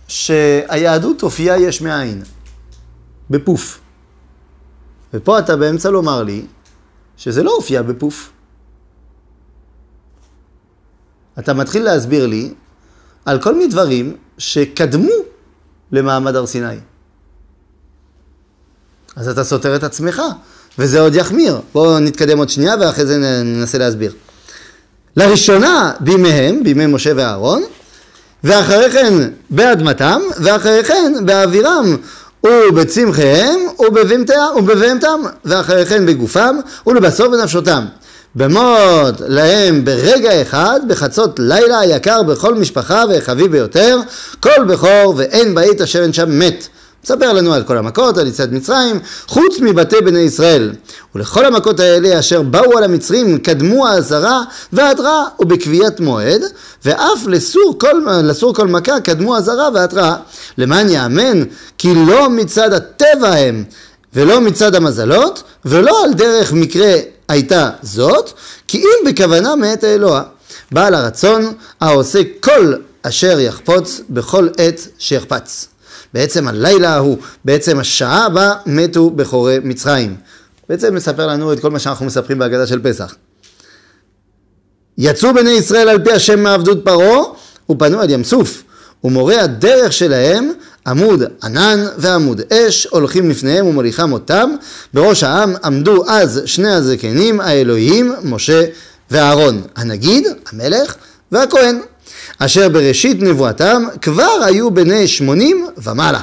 שהיהדות 0.08 1.22
הופיעה 1.22 1.60
יש 1.60 1.82
מאין, 1.82 2.24
בפוף. 3.30 3.80
ופה 5.14 5.40
אתה 5.40 5.56
באמצע 5.56 5.90
לומר 5.90 6.24
לי 6.24 6.46
שזה 7.18 7.44
לא 7.44 7.52
הופיע 7.56 7.82
בפוף. 7.82 8.30
אתה 11.40 11.54
מתחיל 11.54 11.84
להסביר 11.84 12.26
לי 12.28 12.54
על 13.26 13.42
כל 13.42 13.54
מיני 13.56 13.68
דברים 13.68 14.16
שקדמו 14.38 15.10
למעמד 15.92 16.36
הר 16.36 16.46
סיני. 16.46 16.76
אז 19.16 19.28
אתה 19.28 19.44
סותר 19.44 19.76
את 19.76 19.84
עצמך, 19.84 20.22
וזה 20.80 21.00
עוד 21.00 21.16
יחמיר. 21.16 21.62
בואו 21.74 22.00
נתקדם 22.00 22.38
עוד 22.38 22.50
שנייה 22.50 22.76
ואחרי 22.82 23.06
זה 23.06 23.18
נ- 23.18 23.58
ננסה 23.58 23.78
להסביר. 23.78 24.14
לראשונה 25.18 25.92
בימיהם, 26.00 26.64
בימי 26.64 26.86
משה 26.86 27.12
ואהרון, 27.16 27.64
ואחרי 28.44 28.92
כן 28.92 29.14
באדמתם, 29.50 30.22
ואחרי 30.40 30.84
כן 30.84 31.14
באווירם 31.26 31.98
ובצמחיהם 32.46 33.60
ובבהמתם, 34.56 35.22
ואחרי 35.46 35.86
כן 35.86 36.06
בגופם 36.06 36.56
ולבסוף 36.88 37.28
בנפשותם. 37.28 37.86
במות 38.36 39.22
להם 39.28 39.86
ברגע 39.86 40.42
אחד, 40.42 40.80
בחצות 40.88 41.40
לילה 41.40 41.80
היקר 41.80 42.24
בכל 42.24 42.56
משפחה 42.56 43.04
והחביב 43.10 43.52
ביותר, 43.52 44.00
כל 44.40 44.64
בכור 44.68 45.14
ואין 45.18 45.56
בית 45.56 45.82
אשר 45.82 46.04
אין 46.04 46.14
שם 46.14 46.40
מת. 46.40 46.68
מספר 47.04 47.34
לנו 47.34 47.54
על 47.54 47.64
כל 47.64 47.78
המכות, 47.78 48.18
על 48.18 48.28
יציאת 48.28 48.52
מצרים, 48.52 49.00
חוץ 49.28 49.60
מבתי 49.60 50.02
בני 50.02 50.20
ישראל. 50.20 50.74
ולכל 51.16 51.46
המכות 51.46 51.80
האלה 51.80 52.20
אשר 52.20 52.42
באו 52.42 52.78
על 52.78 52.84
המצרים 52.84 53.38
קדמו 53.38 53.88
האזהרה 53.88 54.42
וההתראה 54.74 55.24
ובקביעת 55.40 56.00
מועד, 56.00 56.42
ואף 56.86 57.28
לסור 57.28 57.76
כל, 57.80 58.02
לסור 58.24 58.54
כל 58.54 58.68
מכה 58.68 59.00
קדמו 59.00 59.36
האזהרה 59.36 59.70
וההתראה. 59.74 60.16
למען 60.58 60.90
יאמן 60.90 61.44
כי 61.78 61.94
לא 62.08 62.30
מצד 62.30 62.74
הטבע 62.74 63.36
הם, 63.36 63.64
ולא 64.14 64.42
מצד 64.42 64.76
המזלות, 64.76 65.44
ולא 65.66 66.04
על 66.04 66.14
דרך 66.14 66.54
מקרה 66.54 66.94
הייתה 67.30 67.70
זאת, 67.82 68.32
כי 68.68 68.78
אם 68.78 69.12
בכוונה 69.12 69.56
מאת 69.56 69.84
האלוה. 69.84 70.24
בעל 70.72 70.96
הרצון 70.96 71.54
העושה 71.82 72.20
כל 72.40 72.74
אשר 73.04 73.40
יחפוץ 73.40 74.02
בכל 74.10 74.48
עת 74.58 74.88
שיחפץ. 75.00 75.73
בעצם 76.14 76.48
הלילה 76.48 76.90
ההוא, 76.90 77.18
בעצם 77.46 77.80
השעה 77.80 78.30
בה 78.30 78.54
מתו 78.66 79.10
בכורי 79.10 79.58
מצרים. 79.64 80.16
בעצם 80.70 80.96
מספר 80.96 81.28
לנו 81.28 81.54
את 81.54 81.60
כל 81.60 81.72
מה 81.72 81.80
שאנחנו 81.80 82.06
מספרים 82.06 82.40
בהגדה 82.40 82.68
של 82.68 82.80
פסח. 82.84 83.16
יצאו 84.98 85.34
בני 85.34 85.52
ישראל 85.52 85.90
על 85.90 86.04
פי 86.04 86.12
השם 86.12 86.44
מעבדות 86.44 86.86
פרעה 86.86 87.20
ופנו 87.70 88.02
על 88.02 88.10
ים 88.10 88.24
סוף 88.24 88.64
ומורה 89.04 89.42
הדרך 89.42 89.94
שלהם 89.94 90.52
עמוד 90.88 91.24
ענן 91.44 91.86
ועמוד 91.98 92.42
אש 92.54 92.88
הולכים 92.92 93.30
לפניהם 93.30 93.68
ומוליכם 93.68 94.14
אותם 94.14 94.50
בראש 94.94 95.24
העם 95.24 95.54
עמדו 95.64 96.10
אז 96.10 96.42
שני 96.46 96.72
הזקנים 96.72 97.42
האלוהיים 97.42 98.14
משה 98.24 98.66
ואהרון 99.12 99.62
הנגיד 99.76 100.28
המלך 100.52 100.96
והכהן 101.32 101.80
אשר 102.40 102.70
בראשית 102.70 103.18
נבואתם 103.22 103.84
כבר 104.02 104.40
היו 104.46 104.72
בני 104.72 105.08
שמונים 105.08 105.68
ומעלה. 105.78 106.22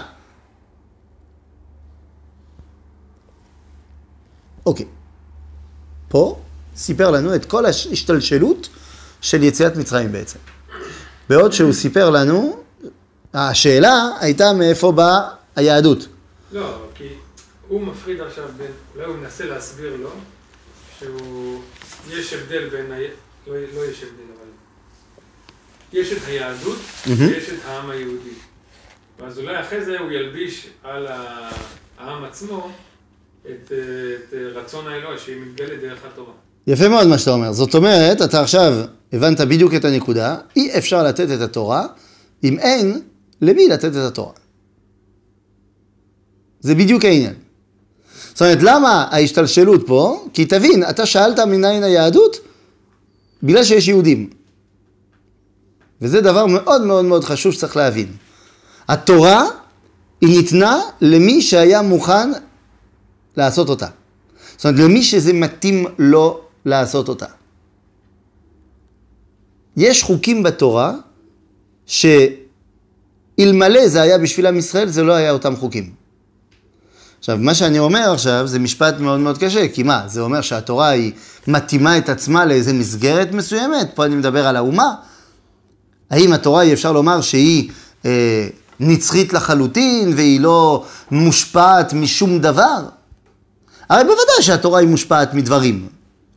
אוקיי, 4.66 4.86
פה 6.08 6.40
סיפר 6.76 7.10
לנו 7.10 7.34
את 7.34 7.44
כל 7.44 7.66
ההשתלשלות 7.66 8.68
של 9.20 9.42
יציאת 9.42 9.76
מצרים 9.76 10.12
בעצם. 10.12 10.38
בעוד 11.28 11.52
שהוא 11.52 11.72
סיפר 11.72 12.10
לנו, 12.10 12.62
השאלה 13.34 14.08
הייתה 14.20 14.52
מאיפה 14.52 14.92
באה 14.92 15.28
היהדות. 15.56 16.06
לא, 16.52 16.82
כי 16.94 17.08
הוא 17.68 17.80
מפריד 17.82 18.20
עכשיו 18.20 18.44
בין, 18.56 18.70
אולי 18.94 19.06
הוא 19.06 19.16
מנסה 19.16 19.44
להסביר 19.44 19.96
לו, 19.96 20.10
שהוא, 20.98 21.60
יש 22.08 22.32
הבדל 22.32 22.68
בין, 22.68 22.92
ה... 22.92 22.98
לא, 23.46 23.54
לא 23.74 23.84
יש 23.84 24.02
הבדל, 24.02 24.22
אבל 24.36 24.39
יש 25.92 26.12
את 26.12 26.18
היהדות 26.26 26.78
ויש 27.06 27.48
את 27.48 27.58
העם 27.66 27.90
היהודי. 27.90 28.30
ואז 29.20 29.38
אולי 29.38 29.60
אחרי 29.60 29.84
זה 29.84 29.98
הוא 29.98 30.10
ילביש 30.10 30.66
על 30.82 31.06
העם 31.98 32.24
עצמו 32.24 32.70
את, 33.42 33.46
אה, 33.46 33.78
את 34.14 34.34
אה, 34.34 34.60
רצון 34.60 34.86
האלוה 34.86 35.18
שמתגלה 35.18 35.76
דרך 35.76 35.98
התורה. 36.12 36.32
יפה 36.66 36.88
מאוד 36.88 37.06
מה 37.06 37.18
שאתה 37.18 37.30
אומר. 37.30 37.52
זאת 37.52 37.74
אומרת, 37.74 38.22
אתה 38.22 38.40
עכשיו 38.40 38.74
הבנת 39.12 39.40
בדיוק 39.40 39.74
את 39.74 39.84
הנקודה, 39.84 40.36
אי 40.56 40.78
אפשר 40.78 41.02
לתת 41.02 41.30
את 41.34 41.40
התורה 41.40 41.86
אם 42.44 42.58
אין 42.58 43.00
למי 43.40 43.68
לתת 43.68 43.90
את 43.90 43.96
התורה. 43.96 44.32
זה 46.60 46.74
בדיוק 46.74 47.04
העניין. 47.04 47.34
זאת 48.28 48.42
אומרת, 48.42 48.58
למה 48.62 49.06
ההשתלשלות 49.10 49.86
פה? 49.86 50.26
כי 50.32 50.44
תבין, 50.44 50.84
אתה 50.90 51.06
שאלת 51.06 51.38
מניין 51.38 51.82
היהדות 51.82 52.36
בגלל 53.42 53.64
שיש 53.64 53.88
יהודים. 53.88 54.30
וזה 56.02 56.20
דבר 56.20 56.46
מאוד 56.46 56.82
מאוד 56.82 57.04
מאוד 57.04 57.24
חשוב 57.24 57.52
שצריך 57.52 57.76
להבין. 57.76 58.12
התורה 58.88 59.44
היא 60.20 60.36
ניתנה 60.36 60.80
למי 61.00 61.42
שהיה 61.42 61.82
מוכן 61.82 62.30
לעשות 63.36 63.68
אותה. 63.68 63.86
זאת 64.56 64.64
אומרת, 64.64 64.80
למי 64.80 65.02
שזה 65.02 65.32
מתאים 65.32 65.86
לו 65.98 66.40
לעשות 66.64 67.08
אותה. 67.08 67.26
יש 69.76 70.02
חוקים 70.02 70.42
בתורה 70.42 70.94
שאלמלא 71.86 73.88
זה 73.88 74.02
היה 74.02 74.18
בשביל 74.18 74.46
עם 74.46 74.58
ישראל, 74.58 74.88
זה 74.88 75.02
לא 75.02 75.12
היה 75.12 75.30
אותם 75.30 75.56
חוקים. 75.56 75.92
עכשיו, 77.18 77.38
מה 77.38 77.54
שאני 77.54 77.78
אומר 77.78 78.12
עכשיו 78.12 78.46
זה 78.46 78.58
משפט 78.58 78.98
מאוד 78.98 79.20
מאוד 79.20 79.38
קשה, 79.38 79.68
כי 79.68 79.82
מה, 79.82 80.02
זה 80.06 80.20
אומר 80.20 80.40
שהתורה 80.40 80.88
היא 80.88 81.12
מתאימה 81.46 81.98
את 81.98 82.08
עצמה 82.08 82.44
לאיזה 82.44 82.72
מסגרת 82.72 83.32
מסוימת? 83.32 83.90
פה 83.94 84.04
אני 84.04 84.14
מדבר 84.14 84.46
על 84.46 84.56
האומה. 84.56 84.94
האם 86.10 86.32
התורה 86.32 86.62
היא 86.62 86.72
אפשר 86.72 86.92
לומר 86.92 87.20
שהיא 87.20 87.70
אה, 88.04 88.48
נצחית 88.80 89.32
לחלוטין 89.32 90.12
והיא 90.16 90.40
לא 90.40 90.84
מושפעת 91.10 91.92
משום 91.92 92.38
דבר? 92.38 92.84
הרי 93.88 94.04
בוודאי 94.04 94.42
שהתורה 94.42 94.80
היא 94.80 94.88
מושפעת 94.88 95.34
מדברים. 95.34 95.88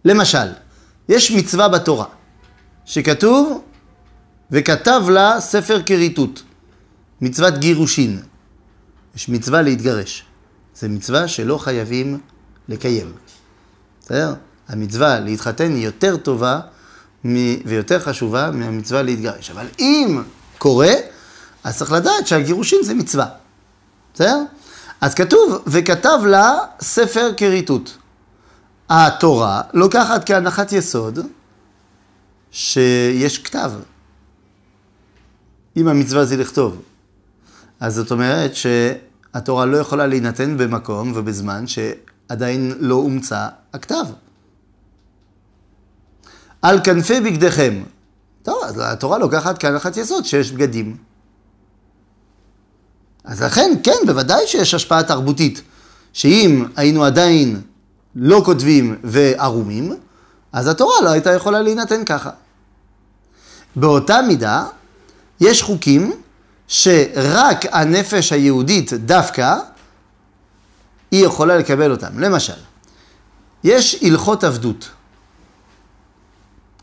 למשל, 0.05 0.47
יש 1.09 1.31
מצווה 1.31 1.67
בתורה 1.67 2.05
שכתוב 2.85 3.61
וכתב 4.51 5.03
לה 5.09 5.39
ספר 5.39 5.81
כריתות, 5.85 6.43
מצוות 7.21 7.57
גירושין. 7.57 8.19
יש 9.15 9.29
מצווה 9.29 9.61
להתגרש. 9.61 10.23
זו 10.75 10.89
מצווה 10.89 11.27
שלא 11.27 11.57
חייבים 11.57 12.19
לקיים. 12.69 13.11
בסדר? 14.01 14.33
המצווה 14.67 15.19
להתחתן 15.19 15.75
היא 15.75 15.85
יותר 15.85 16.17
טובה 16.17 16.59
ויותר 17.65 17.99
חשובה 17.99 18.51
מהמצווה 18.51 19.01
להתגרש. 19.01 19.51
אבל 19.51 19.65
אם 19.79 20.21
קורה, 20.57 20.93
אז 21.63 21.77
צריך 21.77 21.91
לדעת 21.91 22.27
שהגירושין 22.27 22.79
זה 22.83 22.93
מצווה. 22.93 23.27
בסדר? 24.13 24.43
אז 25.01 25.13
כתוב, 25.13 25.63
וכתב 25.67 26.19
לה 26.25 26.57
ספר 26.81 27.31
כריתות. 27.37 27.97
התורה 28.89 29.61
לוקחת 29.73 30.25
כהנחת 30.25 30.71
יסוד 30.71 31.19
שיש 32.51 33.37
כתב. 33.37 33.71
אם 35.77 35.87
המצווה 35.87 36.25
זה 36.25 36.37
לכתוב, 36.37 36.81
אז 37.79 37.95
זאת 37.95 38.11
אומרת 38.11 38.51
שהתורה 38.55 39.65
לא 39.65 39.77
יכולה 39.77 40.07
להינתן 40.07 40.57
במקום 40.57 41.11
ובזמן 41.15 41.65
שעדיין 41.67 42.73
לא 42.79 42.95
אומצה 42.95 43.47
הכתב. 43.73 44.05
על 46.63 46.79
כנפי 46.83 47.21
בגדיכם. 47.21 47.83
טוב, 48.43 48.63
אז 48.63 48.81
התורה 48.83 49.17
לוקחת 49.17 49.57
כהנחת 49.57 49.97
יסוד 49.97 50.25
שיש 50.25 50.51
בגדים. 50.51 50.97
אז 53.23 53.43
לכן, 53.43 53.71
כן, 53.83 53.97
בוודאי 54.05 54.47
שיש 54.47 54.73
השפעה 54.73 55.03
תרבותית, 55.03 55.61
שאם 56.13 56.65
היינו 56.75 57.03
עדיין 57.05 57.61
לא 58.15 58.41
כותבים 58.45 58.99
וערומים, 59.03 59.95
אז 60.51 60.67
התורה 60.67 61.01
לא 61.03 61.09
הייתה 61.09 61.33
יכולה 61.33 61.61
להינתן 61.61 62.05
ככה. 62.05 62.29
באותה 63.75 64.21
מידה, 64.27 64.65
יש 65.39 65.61
חוקים 65.61 66.13
שרק 66.67 67.65
הנפש 67.71 68.31
היהודית 68.31 68.93
דווקא, 68.93 69.55
היא 71.11 71.25
יכולה 71.25 71.57
לקבל 71.57 71.91
אותם. 71.91 72.19
למשל, 72.19 72.59
יש 73.63 74.03
הלכות 74.03 74.43
עבדות. 74.43 74.89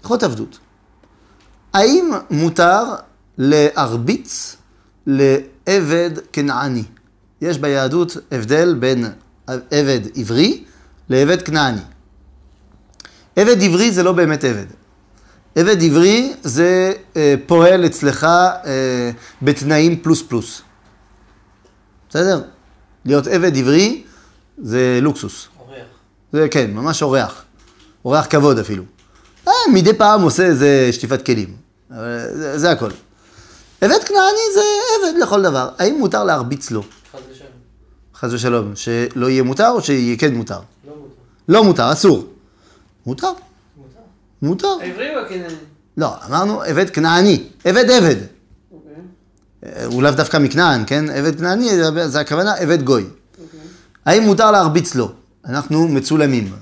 הלכות 0.03 0.23
עבדות. 0.23 0.59
האם 1.73 2.11
מותר 2.31 2.85
להרביץ 3.39 4.57
לעבד 5.07 6.11
כנעני? 6.33 6.85
יש 7.41 7.59
ביהדות 7.59 8.17
הבדל 8.31 8.77
בין 8.81 9.05
עבד 9.47 10.01
עברי 10.15 10.65
לעבד 11.09 11.43
כנעני. 11.43 11.81
עבד 13.37 13.63
עברי 13.63 13.93
זה 13.93 14.03
לא 14.03 14.13
באמת 14.13 14.45
עבד. 14.45 14.67
עבד 15.55 15.83
עברי 15.83 16.33
זה 16.43 16.93
אה, 17.17 17.35
פועל 17.47 17.87
אצלך 17.87 18.25
אה, 18.25 19.11
בתנאים 19.43 19.97
פלוס 20.03 20.23
פלוס. 20.23 20.63
בסדר? 22.09 22.43
להיות 23.05 23.27
עבד 23.27 23.57
עברי 23.57 24.03
זה 24.59 24.99
לוקסוס. 25.03 25.49
אורח. 25.59 25.77
זה 26.33 26.49
כן, 26.51 26.71
ממש 26.71 27.03
אורח. 27.03 27.45
אורח 28.05 28.27
כבוד 28.31 28.59
אפילו. 28.59 28.85
אה, 29.49 29.53
מדי 29.73 29.93
פעם 29.95 30.23
עושה 30.23 30.43
איזה 30.47 30.89
שטיפת 30.93 31.27
כלים. 31.27 31.57
זה, 31.91 32.59
זה 32.59 32.71
הכל. 32.71 32.91
עבד 33.81 34.05
כנעני 34.05 34.39
זה 34.55 34.61
עבד 35.01 35.23
לכל 35.23 35.43
דבר. 35.43 35.69
האם 35.79 35.95
מותר 35.99 36.25
להרביץ 36.25 36.71
לו? 36.71 36.83
חס 36.83 37.21
ושלום. 37.33 37.49
חס 38.15 38.33
ושלום. 38.33 38.73
שלא 38.77 39.31
יהיה 39.31 39.43
מותר 39.43 39.69
או 39.71 39.83
שיהיה 39.83 40.17
כן 40.17 40.35
מותר? 40.35 40.59
לא 40.87 40.95
מותר. 40.97 41.09
לא 41.49 41.65
מותר, 41.65 41.93
אסור. 41.93 42.27
מותר. 43.07 43.27
מותר. 43.77 43.99
מותר. 44.43 44.69
העברי 44.81 45.15
או 45.17 45.21
הכנעני? 45.21 45.55
לא, 45.97 46.15
אמרנו 46.29 46.63
עבד 46.63 46.91
כנעני. 46.91 47.45
עבד 47.65 47.91
עבד. 47.91 48.17
אוקיי. 48.73 48.93
אה, 49.67 49.85
הוא 49.85 50.03
לאו 50.03 50.11
דווקא 50.11 50.37
מכנען, 50.37 50.85
כן? 50.87 51.11
עבד 51.11 51.39
כנעני, 51.39 51.69
זה- 51.77 52.09
זה 52.09 52.21
הכוונה 52.21 52.55
עבד 52.55 52.83
גוי. 52.83 53.03
אוקיי. 53.43 53.61
האם 54.07 54.23
מותר 54.23 54.51
להרביץ 54.51 54.95
לו? 54.95 55.13
אנחנו 55.47 55.89
מצולמים. 55.89 56.53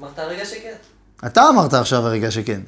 אמרת 0.00 0.18
הרגע 0.18 0.44
שכן. 0.44 0.74
אתה 1.26 1.48
אמרת 1.48 1.74
עכשיו 1.74 2.06
הרגע 2.06 2.30
שכן. 2.30 2.60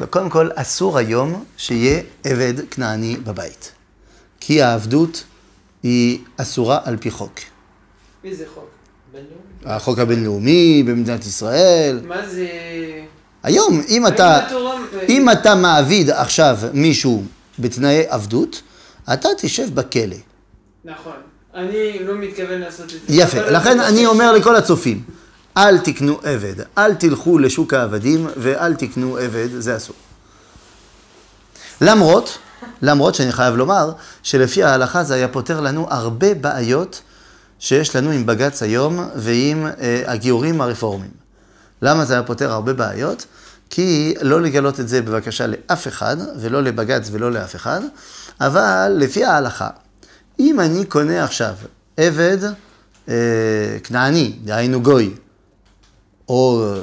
לא. 0.00 0.06
קודם 0.10 0.30
כל, 0.30 0.48
אסור 0.54 0.98
היום 0.98 1.44
שיהיה 1.56 2.02
עבד 2.24 2.54
כנעני 2.70 3.16
בבית. 3.16 3.72
כי 4.40 4.62
העבדות 4.62 5.24
היא 5.82 6.18
אסורה 6.36 6.78
על 6.84 6.96
פי 6.96 7.10
חוק. 7.10 7.40
איזה 8.24 8.44
חוק? 8.54 8.70
בינלאומי? 9.12 9.36
החוק 9.64 9.98
הבינלאומי 9.98 10.82
במדינת 10.86 11.26
ישראל. 11.26 12.00
מה 12.06 12.28
זה... 12.28 12.48
היום, 13.42 13.80
אם 13.88 14.06
אתה, 14.06 14.48
אם 15.08 15.30
אתה 15.30 15.54
מעביד 15.54 16.10
עכשיו 16.10 16.58
מישהו 16.72 17.24
בתנאי 17.58 18.04
עבדות, 18.08 18.62
אתה 19.12 19.28
תשב 19.38 19.74
בכלא. 19.74 20.16
נכון. 20.84 21.31
אני 21.54 21.98
לא 22.04 22.14
מתכוון 22.14 22.60
לעשות 22.60 22.84
את 22.84 22.90
זה. 22.90 22.98
יפה, 23.08 23.50
לכן 23.50 23.80
אני 23.80 24.06
אומר 24.06 24.32
לכל 24.32 24.56
הצופים, 24.56 25.02
אל 25.56 25.78
תקנו 25.78 26.20
עבד, 26.22 26.54
אל 26.78 26.94
תלכו 26.94 27.38
לשוק 27.38 27.74
העבדים 27.74 28.26
ואל 28.36 28.74
תקנו 28.74 29.16
עבד, 29.16 29.48
זה 29.58 29.76
אסור. 29.76 29.96
למרות, 31.80 32.38
למרות 32.82 33.14
שאני 33.14 33.32
חייב 33.32 33.56
לומר, 33.56 33.92
שלפי 34.22 34.62
ההלכה 34.62 35.04
זה 35.04 35.14
היה 35.14 35.28
פותר 35.28 35.60
לנו 35.60 35.86
הרבה 35.90 36.34
בעיות 36.34 37.02
שיש 37.58 37.96
לנו 37.96 38.10
עם 38.10 38.26
בג"ץ 38.26 38.62
היום 38.62 39.08
ועם 39.16 39.66
אה, 39.66 40.02
הגיורים 40.06 40.60
הרפורמיים. 40.60 41.10
למה 41.82 42.04
זה 42.04 42.14
היה 42.14 42.22
פותר 42.22 42.52
הרבה 42.52 42.72
בעיות? 42.72 43.26
כי 43.70 44.14
לא 44.22 44.40
לגלות 44.40 44.80
את 44.80 44.88
זה 44.88 45.02
בבקשה 45.02 45.46
לאף 45.46 45.88
אחד, 45.88 46.16
ולא 46.36 46.62
לבג"ץ 46.62 47.08
ולא 47.12 47.32
לאף 47.32 47.56
אחד, 47.56 47.80
אבל 48.40 48.92
לפי 48.96 49.24
ההלכה, 49.24 49.68
אם 50.42 50.60
אני 50.60 50.84
קונה 50.84 51.24
עכשיו 51.24 51.54
עבד 51.96 52.38
אה, 53.08 53.14
כנעני, 53.84 54.32
דהיינו 54.44 54.82
גוי, 54.82 55.10
או 56.28 56.64
אה, 56.64 56.80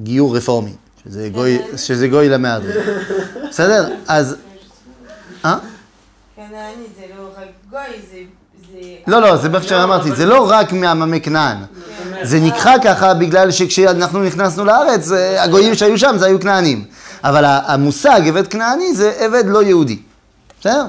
גיור 0.00 0.36
רפורמי, 0.36 0.72
שזה 1.04 1.28
גוי, 1.32 1.58
שזה 1.76 2.08
גוי 2.08 2.28
למהדרין, 2.28 2.76
בסדר? 3.48 3.94
אז... 4.06 4.36
אה? 5.44 5.58
כנעני 6.36 6.84
זה 6.98 7.04
לא 7.18 7.28
רק 7.36 7.48
גוי, 7.70 8.00
זה... 8.10 8.18
לא, 9.06 9.20
לא, 9.20 9.36
זה 9.36 9.48
מה 9.48 9.62
שאמרתי, 9.62 10.12
זה 10.14 10.26
לא 10.26 10.50
רק 10.50 10.72
מעממי 10.72 11.20
כנען. 11.20 11.56
זה 12.22 12.40
נקרא 12.40 12.74
ככה 12.84 13.14
בגלל 13.14 13.50
שכשאנחנו 13.50 14.24
נכנסנו 14.24 14.64
לארץ, 14.64 15.12
אה, 15.12 15.42
הגויים 15.42 15.74
שהיו 15.74 15.98
שם 15.98 16.14
זה 16.18 16.26
היו 16.26 16.40
כנענים. 16.40 16.84
אבל 17.24 17.44
המושג 17.44 18.20
עבד 18.28 18.46
כנעני 18.46 18.94
זה 18.94 19.12
עבד 19.18 19.44
לא 19.46 19.62
יהודי. 19.62 19.98
בסדר? 20.60 20.86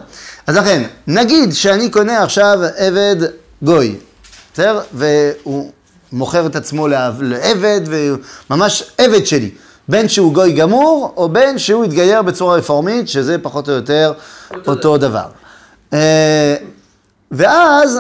אז 0.49 0.55
לכן, 0.55 0.83
נגיד 1.07 1.53
שאני 1.53 1.89
קונה 1.89 2.23
עכשיו 2.23 2.59
עבד 2.77 3.15
גוי, 3.61 3.95
בסדר? 4.53 4.81
והוא 4.93 5.71
מוכר 6.11 6.45
את 6.45 6.55
עצמו 6.55 6.87
לעב- 6.87 7.21
לעבד, 7.21 7.81
וממש 8.49 8.83
עבד 8.97 9.25
שלי. 9.25 9.51
בין 9.87 10.09
שהוא 10.09 10.33
גוי 10.33 10.51
גמור, 10.53 11.13
או 11.17 11.29
בין 11.29 11.57
שהוא 11.59 11.85
התגייר 11.85 12.21
בצורה 12.21 12.55
רפורמית, 12.55 13.07
שזה 13.09 13.37
פחות 13.37 13.69
או 13.69 13.73
יותר 13.73 14.13
אותו 14.55 14.71
אותו 14.71 14.97
דבר. 14.97 15.25
אה, 15.93 16.55
ואז, 17.31 17.99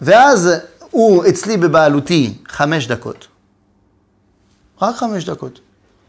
ואז 0.00 0.50
הוא 0.90 1.24
אצלי 1.28 1.56
בבעלותי 1.56 2.34
חמש 2.48 2.86
דקות. 2.86 3.26
רק 4.82 4.96
חמש 4.96 5.24
דקות. 5.24 5.60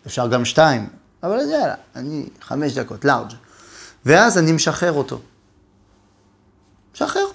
אפשר 0.08 0.28
גם 0.28 0.46
שתיים, 0.46 0.88
אבל 1.24 1.38
יאללה, 1.40 1.74
אני 1.96 2.26
חמש 2.42 2.74
דקות, 2.74 3.06
לארג'. 3.06 3.34
ואז 4.06 4.38
אני 4.38 4.52
משחרר 4.52 4.92
אותו. 4.94 5.20
משחרר. 6.94 7.26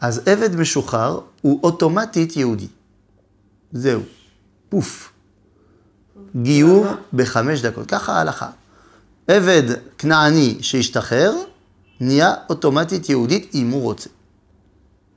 אז 0.00 0.28
עבד 0.28 0.56
משוחרר 0.56 1.20
הוא 1.42 1.60
אוטומטית 1.62 2.36
יהודי. 2.36 2.68
זהו. 3.72 4.00
פוף. 4.68 5.12
גיור 6.42 6.86
בחמש 7.12 7.60
דקות. 7.60 7.86
ככה 7.86 8.12
ההלכה. 8.12 8.50
עבד 9.28 9.62
כנעני 9.98 10.58
שהשתחרר, 10.60 11.34
נהיה 12.00 12.34
אוטומטית 12.48 13.08
יהודית 13.08 13.50
אם 13.54 13.70
הוא 13.70 13.82
רוצה. 13.82 14.10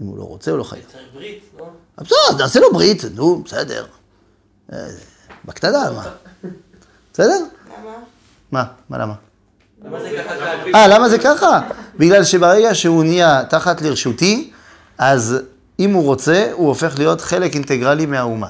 אם 0.01 0.05
הוא 0.05 0.17
לא 0.17 0.23
רוצה, 0.23 0.51
הוא 0.51 0.57
לא 0.59 0.63
חייב. 0.63 0.83
צריך 0.91 1.03
ברית, 1.13 1.43
לא? 1.57 1.69
בסדר, 1.97 2.37
נעשה 2.39 2.59
לו 2.59 2.73
ברית, 2.73 3.03
נו, 3.15 3.43
בסדר. 3.43 3.85
אה, 4.73 4.87
בקטנה, 5.45 5.91
מה? 5.91 6.11
בסדר? 7.13 7.45
למה? 7.79 7.93
מה? 8.51 8.65
מה 8.89 8.97
למה? 8.97 9.13
אה, 10.75 10.87
למה 10.87 11.09
זה 11.09 11.17
ככה? 11.19 11.61
בגלל 11.97 12.23
שברגע 12.23 12.75
שהוא 12.75 13.03
נהיה 13.03 13.43
תחת 13.49 13.81
לרשותי, 13.81 14.51
אז 14.97 15.37
אם 15.79 15.93
הוא 15.93 16.03
רוצה, 16.03 16.49
הוא 16.53 16.67
הופך 16.67 16.95
להיות 16.97 17.21
חלק 17.21 17.55
אינטגרלי 17.55 18.05
מהאומה. 18.05 18.49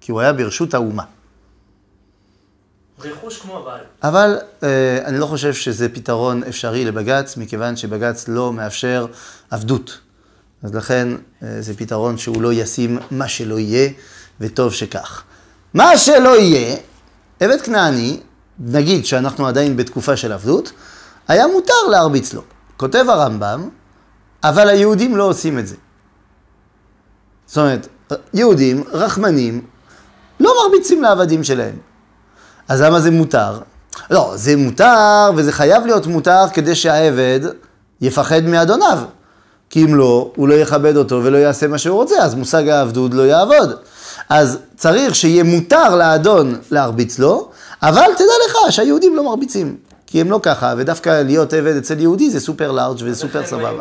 כי 0.00 0.12
הוא 0.12 0.20
היה 0.20 0.32
ברשות 0.32 0.74
האומה. 0.74 1.02
רכוש 2.98 3.40
כמו 3.40 3.58
הבעל. 3.58 3.80
אבל 4.02 4.38
אה, 4.62 4.98
אני 5.04 5.18
לא 5.18 5.26
חושב 5.26 5.54
שזה 5.54 5.88
פתרון 5.88 6.42
אפשרי 6.48 6.84
לבג"ץ, 6.84 7.36
מכיוון 7.36 7.76
שבג"ץ 7.76 8.28
לא 8.28 8.52
מאפשר 8.52 9.06
עבדות. 9.50 9.98
אז 10.62 10.74
לכן 10.74 11.08
אה, 11.42 11.56
זה 11.60 11.74
פתרון 11.76 12.18
שהוא 12.18 12.42
לא 12.42 12.52
ישים 12.52 12.98
מה 13.10 13.28
שלא 13.28 13.58
יהיה, 13.58 13.90
וטוב 14.40 14.72
שכך. 14.72 15.22
מה 15.74 15.98
שלא 15.98 16.38
יהיה, 16.38 16.76
עבד 17.40 17.60
כנעני, 17.60 18.20
נגיד 18.62 19.06
שאנחנו 19.06 19.46
עדיין 19.46 19.76
בתקופה 19.76 20.16
של 20.16 20.32
עבדות, 20.32 20.72
היה 21.28 21.46
מותר 21.46 21.86
להרביץ 21.90 22.32
לו. 22.32 22.42
כותב 22.76 23.04
הרמב"ם, 23.08 23.68
אבל 24.44 24.68
היהודים 24.68 25.16
לא 25.16 25.24
עושים 25.24 25.58
את 25.58 25.66
זה. 25.66 25.74
זאת 27.46 27.58
אומרת, 27.58 27.88
יהודים, 28.34 28.84
רחמנים, 28.92 29.62
לא 30.40 30.54
מרביצים 30.62 31.02
לעבדים 31.02 31.44
שלהם. 31.44 31.76
אז 32.68 32.80
למה 32.80 33.00
זה 33.00 33.10
מותר? 33.10 33.58
לא, 34.10 34.32
זה 34.34 34.56
מותר 34.56 35.30
וזה 35.36 35.52
חייב 35.52 35.86
להיות 35.86 36.06
מותר 36.06 36.44
כדי 36.52 36.74
שהעבד 36.74 37.40
יפחד 38.00 38.42
מאדוניו. 38.42 38.98
כי 39.70 39.84
אם 39.84 39.94
לא, 39.94 40.32
הוא 40.36 40.48
לא 40.48 40.54
יכבד 40.54 40.96
אותו 40.96 41.20
ולא 41.24 41.38
יעשה 41.38 41.66
מה 41.66 41.78
שהוא 41.78 41.96
רוצה, 41.96 42.16
אז 42.22 42.34
מושג 42.34 42.68
העבדות 42.68 43.14
לא 43.14 43.22
יעבוד. 43.22 43.72
אז 44.28 44.58
צריך 44.76 45.14
שיהיה 45.14 45.44
מותר 45.44 45.96
לאדון 45.96 46.58
להרביץ 46.70 47.18
לו, 47.18 47.50
אבל 47.82 48.06
תדע 48.16 48.32
לך 48.48 48.72
שהיהודים 48.72 49.16
לא 49.16 49.24
מרביצים, 49.24 49.76
כי 50.06 50.20
הם 50.20 50.30
לא 50.30 50.40
ככה, 50.42 50.74
ודווקא 50.78 51.22
להיות 51.22 51.52
עבד 51.52 51.76
אצל 51.76 52.00
יהודי 52.00 52.30
זה 52.30 52.40
סופר 52.40 52.72
לארג' 52.72 53.00
לא 53.02 53.06
היו 53.06 53.14
סבבה. 53.46 53.80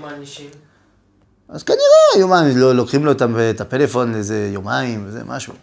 אז 1.50 1.64
כנראה 1.64 1.82
יומיים, 2.20 2.58
לא, 2.58 2.76
לוקחים 2.76 3.06
לו 3.06 3.12
את 3.50 3.62
הפלאפון 3.62 4.16
איזה 4.16 4.50
יומיים 4.54 5.04
וזה 5.08 5.22
משהו. 5.26 5.54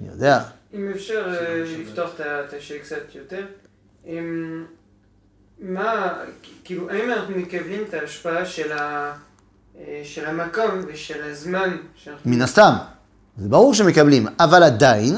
אני 0.00 0.08
יודע. 0.08 0.40
אם 0.74 0.90
אפשר 0.94 1.34
אה, 1.40 1.64
לפתוח 1.78 2.10
את 2.14 2.20
ה- 2.20 2.40
את 2.48 2.54
השיר 2.58 2.76
קצת 2.82 2.96
יותר. 3.14 3.42
מה, 5.60 6.12
כאילו, 6.64 6.90
האם 6.90 7.10
אנחנו 7.12 7.36
מקבלים 7.36 7.84
את 7.88 7.94
ההשפעה 7.94 8.46
של 8.46 8.72
ה- 8.72 9.12
אה, 9.78 10.00
של 10.04 10.26
המקום 10.26 10.80
ושל 10.92 11.22
הזמן 11.30 11.76
שאנחנו... 11.96 12.30
מן 12.30 12.42
הסתם, 12.42 12.72
זה 13.38 13.48
ברור 13.48 13.74
שמקבלים, 13.74 14.26
אבל 14.40 14.62
עדיין 14.62 15.16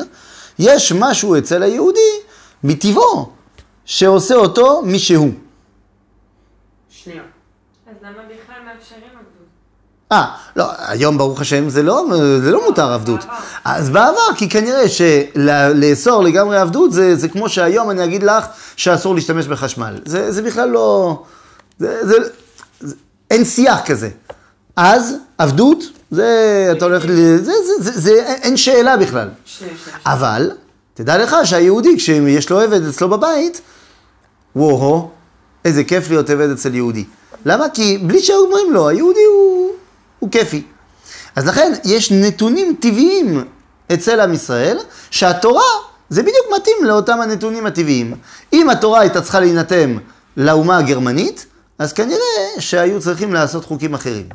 יש 0.58 0.92
משהו 0.92 1.38
אצל 1.38 1.62
היהודי 1.62 1.98
מטבעו 2.64 3.30
שעושה 3.84 4.34
אותו 4.34 4.82
מי 4.84 4.98
שהוא. 4.98 5.30
שנייה. 6.90 7.22
אז 7.90 7.94
למה 8.02 8.10
בכלל 8.12 8.56
מאפשרים 8.64 9.02
עבדות? 9.12 9.26
אה, 10.12 10.24
לא, 10.56 10.64
היום 10.78 11.18
ברוך 11.18 11.40
השם 11.40 11.68
זה 11.68 11.82
לא, 11.82 12.04
זה 12.44 12.50
לא 12.50 12.64
מותר 12.68 12.92
עבדות. 12.92 13.20
בעבר. 13.20 13.34
אז 13.64 13.90
בעבר, 13.90 14.34
כי 14.36 14.48
כנראה 14.48 14.84
שלאסור 14.88 16.22
לגמרי 16.22 16.58
עבדות 16.58 16.92
זה, 16.92 17.16
זה 17.16 17.28
כמו 17.28 17.48
שהיום 17.48 17.90
אני 17.90 18.04
אגיד 18.04 18.22
לך 18.22 18.46
שאסור 18.76 19.14
להשתמש 19.14 19.46
בחשמל. 19.46 20.00
זה, 20.04 20.32
זה 20.32 20.42
בכלל 20.42 20.68
לא... 20.68 21.22
זה, 21.78 22.06
זה, 22.06 22.14
זה, 22.80 22.94
אין 23.30 23.44
שיח 23.44 23.80
כזה. 23.86 24.10
אז 24.76 25.14
עבדות, 25.38 25.78
זה, 26.10 26.28
אתה 26.76 26.84
הולך, 26.84 27.04
ל- 27.04 27.36
זה, 27.36 27.42
זה, 27.42 27.82
זה, 27.90 28.00
זה, 28.00 28.10
אין 28.26 28.56
שאלה 28.56 28.96
בכלל. 28.96 29.28
שנייה, 29.44 29.74
שנייה. 29.84 29.98
אבל, 30.06 30.50
תדע 31.00 31.18
לך 31.18 31.36
שהיהודי, 31.44 31.96
כשיש 31.96 32.50
לו 32.50 32.60
עבד 32.60 32.86
אצלו 32.86 33.08
בבית, 33.08 33.60
וואו, 34.56 35.10
איזה 35.64 35.84
כיף 35.84 36.10
להיות 36.10 36.30
עבד 36.30 36.50
אצל 36.50 36.74
יהודי. 36.74 37.04
למה? 37.44 37.68
כי 37.74 37.98
בלי 37.98 38.20
שאומרים 38.20 38.72
לו, 38.72 38.88
היהודי 38.88 39.24
הוא, 39.24 39.70
הוא 40.18 40.30
כיפי. 40.30 40.62
אז 41.36 41.46
לכן, 41.46 41.72
יש 41.84 42.12
נתונים 42.12 42.76
טבעיים 42.80 43.44
אצל 43.92 44.20
עם 44.20 44.32
ישראל, 44.32 44.78
שהתורה, 45.10 45.64
זה 46.08 46.22
בדיוק 46.22 46.46
מתאים 46.60 46.76
לאותם 46.84 47.20
הנתונים 47.20 47.66
הטבעיים. 47.66 48.14
אם 48.52 48.70
התורה 48.70 49.00
הייתה 49.00 49.22
צריכה 49.22 49.40
להינתן 49.40 49.96
לאומה 50.36 50.78
הגרמנית, 50.78 51.46
אז 51.78 51.92
כנראה 51.92 52.58
שהיו 52.58 53.00
צריכים 53.00 53.32
לעשות 53.32 53.64
חוקים 53.64 53.94
אחרים. 53.94 54.28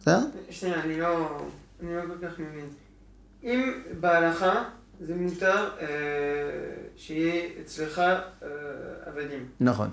בסדר? 0.00 0.20
שנייה, 0.50 0.80
אני 0.84 1.00
לא, 1.00 1.28
אני 1.82 1.96
לא 1.96 2.00
כל 2.00 2.26
כך 2.26 2.32
מבין. 2.38 2.83
אם 3.44 3.72
בהלכה 4.00 4.62
זה 5.06 5.12
מותר 5.16 5.68
אה, 5.80 5.86
שיהיה 6.96 7.42
אצלך 7.62 7.98
אה, 7.98 8.48
עבדים. 9.06 9.46
נכון. 9.60 9.88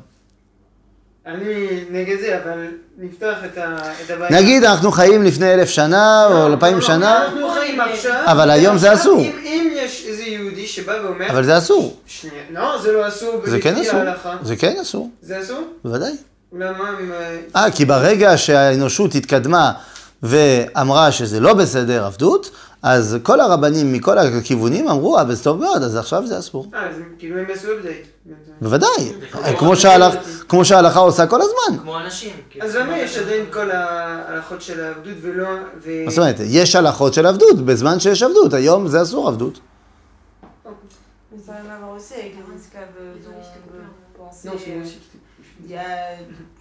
אני 1.25 1.83
נגד 1.91 2.19
זה, 2.19 2.39
אבל 2.43 2.67
נפתח 2.97 3.37
את, 3.45 3.57
ה, 3.57 3.77
את 4.05 4.09
הבעיה. 4.09 4.41
נגיד, 4.41 4.63
אנחנו 4.63 4.91
חיים 4.91 5.23
לפני 5.23 5.53
אלף 5.53 5.69
שנה 5.69 6.27
לא, 6.29 6.33
או 6.33 6.49
לא, 6.49 6.53
אלפיים 6.53 6.75
לא, 6.75 6.81
שנה, 6.81 7.25
אנחנו 7.25 7.49
חיים 7.49 7.81
עכשיו. 7.81 8.23
אבל 8.25 8.49
היום 8.49 8.77
זה 8.77 8.93
אסור. 8.93 9.21
אם, 9.21 9.39
אם 9.43 9.71
יש 9.73 10.05
איזה 10.07 10.23
יהודי 10.23 10.67
שבא 10.67 10.97
ואומר... 11.03 11.29
אבל 11.29 11.43
זה 11.43 11.57
אסור. 11.57 11.99
שנייה, 12.05 12.43
לא, 12.51 12.81
זה 12.81 12.91
לא 12.91 13.07
אסור. 13.07 13.41
זה 13.45 13.61
כן 13.61 13.75
אסור. 13.75 13.99
ההלכה. 13.99 14.37
זה 14.41 14.55
כן 14.55 14.75
אסור, 14.81 15.09
זה 15.21 15.41
אסור? 15.41 15.67
בוודאי. 15.83 16.11
למה. 16.53 16.89
אה, 17.13 17.37
אה, 17.55 17.71
כי 17.71 17.85
ברגע 17.85 18.37
שהאנושות 18.37 19.15
התקדמה 19.15 19.71
ואמרה 20.23 21.11
שזה 21.11 21.39
לא 21.39 21.53
בסדר 21.53 22.05
עבדות, 22.05 22.51
אז 22.83 23.17
כל 23.23 23.39
הרבנים 23.39 23.93
מכל 23.93 24.17
הכיוונים 24.17 24.87
אמרו, 24.89 25.17
אה, 25.17 25.35
זה 25.35 25.43
טוב 25.43 25.59
מאוד, 25.59 25.83
אז 25.83 25.95
עכשיו 25.95 26.27
זה 26.27 26.39
אסור. 26.39 26.67
אה, 26.73 26.89
אז 26.89 26.95
כאילו 27.19 27.39
הם 27.39 27.45
עשו 27.53 27.67
update. 27.67 28.29
בוודאי, 28.61 29.13
כמו 30.47 30.65
שההלכה- 30.65 30.99
עושה 30.99 31.27
כל 31.27 31.39
הזמן. 31.41 31.79
כמו 31.81 31.99
אנשים. 31.99 32.31
כאילו. 32.49 32.65
אז 32.65 32.75
למה 32.75 32.97
יש 32.97 33.17
עדיין 33.17 33.45
כל 33.53 33.71
ההלכות 33.71 34.61
של 34.61 34.83
העבדות 34.83 35.13
ולא... 35.21 35.47
מה 36.05 36.11
זאת 36.11 36.17
אומרת, 36.19 36.35
יש 36.39 36.75
הלכות 36.75 37.13
של 37.13 37.25
עבדות, 37.25 37.57
בזמן 37.65 37.99
שיש 37.99 38.23
עבדות, 38.23 38.53
היום 38.53 38.87
זה 38.87 39.01
אסור 39.01 39.27
עבדות. 39.27 39.59
Non, 40.63 41.37
c'est 44.41 44.51
moi 44.51 44.73
euh, 44.73 44.81
aussi 44.81 44.99
qui 44.99 45.67
t'ai- 45.67 46.60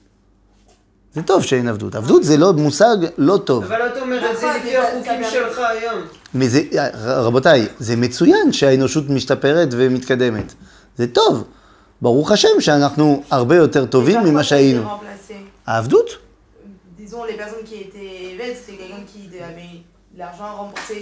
זה 1.15 1.21
טוב 1.21 1.43
שאין 1.43 1.67
עבדות. 1.67 1.95
עבדות 1.95 2.23
זה 2.23 2.37
לא 2.37 2.53
מושג 2.53 2.97
לא 3.17 3.37
טוב. 3.37 3.63
אבל 3.63 3.87
אתה 3.87 3.99
אומר 4.01 4.31
את 4.31 4.37
זה 4.39 4.47
נכון, 4.47 4.59
לפי 4.59 4.77
החוקים 4.77 5.23
זה- 5.23 5.31
שלך 5.31 5.59
היום. 5.69 6.01
מזה, 6.35 6.61
רבותיי, 7.03 7.67
זה 7.79 7.95
מצוין 7.95 8.51
שהאנושות 8.53 9.09
משתפרת 9.09 9.67
ומתקדמת. 9.71 10.53
זה 10.97 11.07
טוב. 11.07 11.43
ברוך 12.01 12.31
השם 12.31 12.47
שאנחנו 12.59 13.23
הרבה 13.31 13.55
יותר 13.55 13.85
טובים 13.85 14.23
ממה 14.23 14.39
été 14.39 14.43
שהיינו. 14.43 14.83
העבדות? 15.67 16.09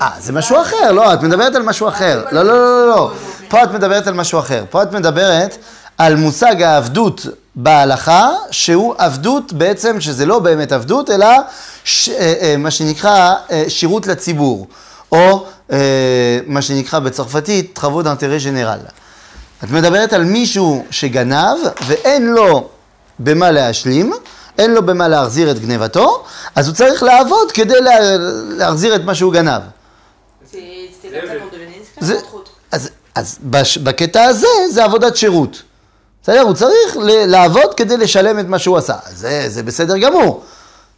אה, 0.01 0.09
זה 0.19 0.33
משהו 0.33 0.61
אחר, 0.61 0.91
לא, 0.91 1.13
את 1.13 1.21
מדברת 1.21 1.55
על 1.55 1.61
משהו 1.63 1.87
אחר. 1.87 2.25
לא, 2.31 2.41
לא, 2.43 2.53
לא, 2.53 2.87
לא, 2.87 2.87
לא. 2.87 3.11
פה 3.49 3.63
את 3.63 3.71
מדברת 3.71 4.07
על 4.07 4.13
משהו 4.13 4.39
אחר. 4.39 4.63
פה 4.69 4.83
את 4.83 4.91
מדברת 4.91 5.57
על 5.97 6.15
מושג 6.15 6.61
העבדות 6.61 7.25
בהלכה, 7.55 8.29
שהוא 8.51 8.95
עבדות 8.97 9.53
בעצם, 9.53 10.01
שזה 10.01 10.25
לא 10.25 10.39
באמת 10.39 10.71
עבדות, 10.71 11.09
אלא 11.09 11.27
ש, 11.83 12.09
אה, 12.09 12.33
אה, 12.41 12.57
מה 12.57 12.71
שנקרא 12.71 13.35
אה, 13.51 13.63
שירות 13.67 14.07
לציבור, 14.07 14.67
או 15.11 15.45
אה, 15.71 16.39
מה 16.47 16.61
שנקרא 16.61 16.99
בצרפתית 16.99 17.73
טרבו 17.73 18.01
d'intérêt 18.01 18.45
ג'נרל. 18.45 18.79
את 19.63 19.71
מדברת 19.71 20.13
על 20.13 20.23
מישהו 20.23 20.85
שגנב 20.91 21.57
ואין 21.87 22.29
לו 22.29 22.69
במה 23.19 23.51
להשלים, 23.51 24.13
אין 24.57 24.73
לו 24.73 24.85
במה 24.85 25.07
להחזיר 25.07 25.51
את 25.51 25.59
גנבתו, 25.59 26.23
אז 26.55 26.67
הוא 26.67 26.75
צריך 26.75 27.03
לעבוד 27.03 27.51
כדי 27.51 27.81
לה, 27.81 28.17
להחזיר 28.49 28.95
את 28.95 29.01
מה 29.03 29.15
שהוא 29.15 29.33
גנב. 29.33 29.61
זה. 31.99 32.17
אז, 32.71 32.89
אז 33.15 33.37
בש, 33.43 33.77
בקטע 33.77 34.23
הזה 34.23 34.47
זה 34.71 34.83
עבודת 34.83 35.15
שירות. 35.15 35.61
בסדר? 36.23 36.41
הוא 36.41 36.53
צריך 36.53 36.97
ל, 36.97 37.25
לעבוד 37.25 37.73
כדי 37.73 37.97
לשלם 37.97 38.39
את 38.39 38.45
מה 38.45 38.59
שהוא 38.59 38.77
עשה. 38.77 38.95
זה, 39.13 39.45
זה 39.47 39.63
בסדר 39.63 39.97
גמור. 39.97 40.43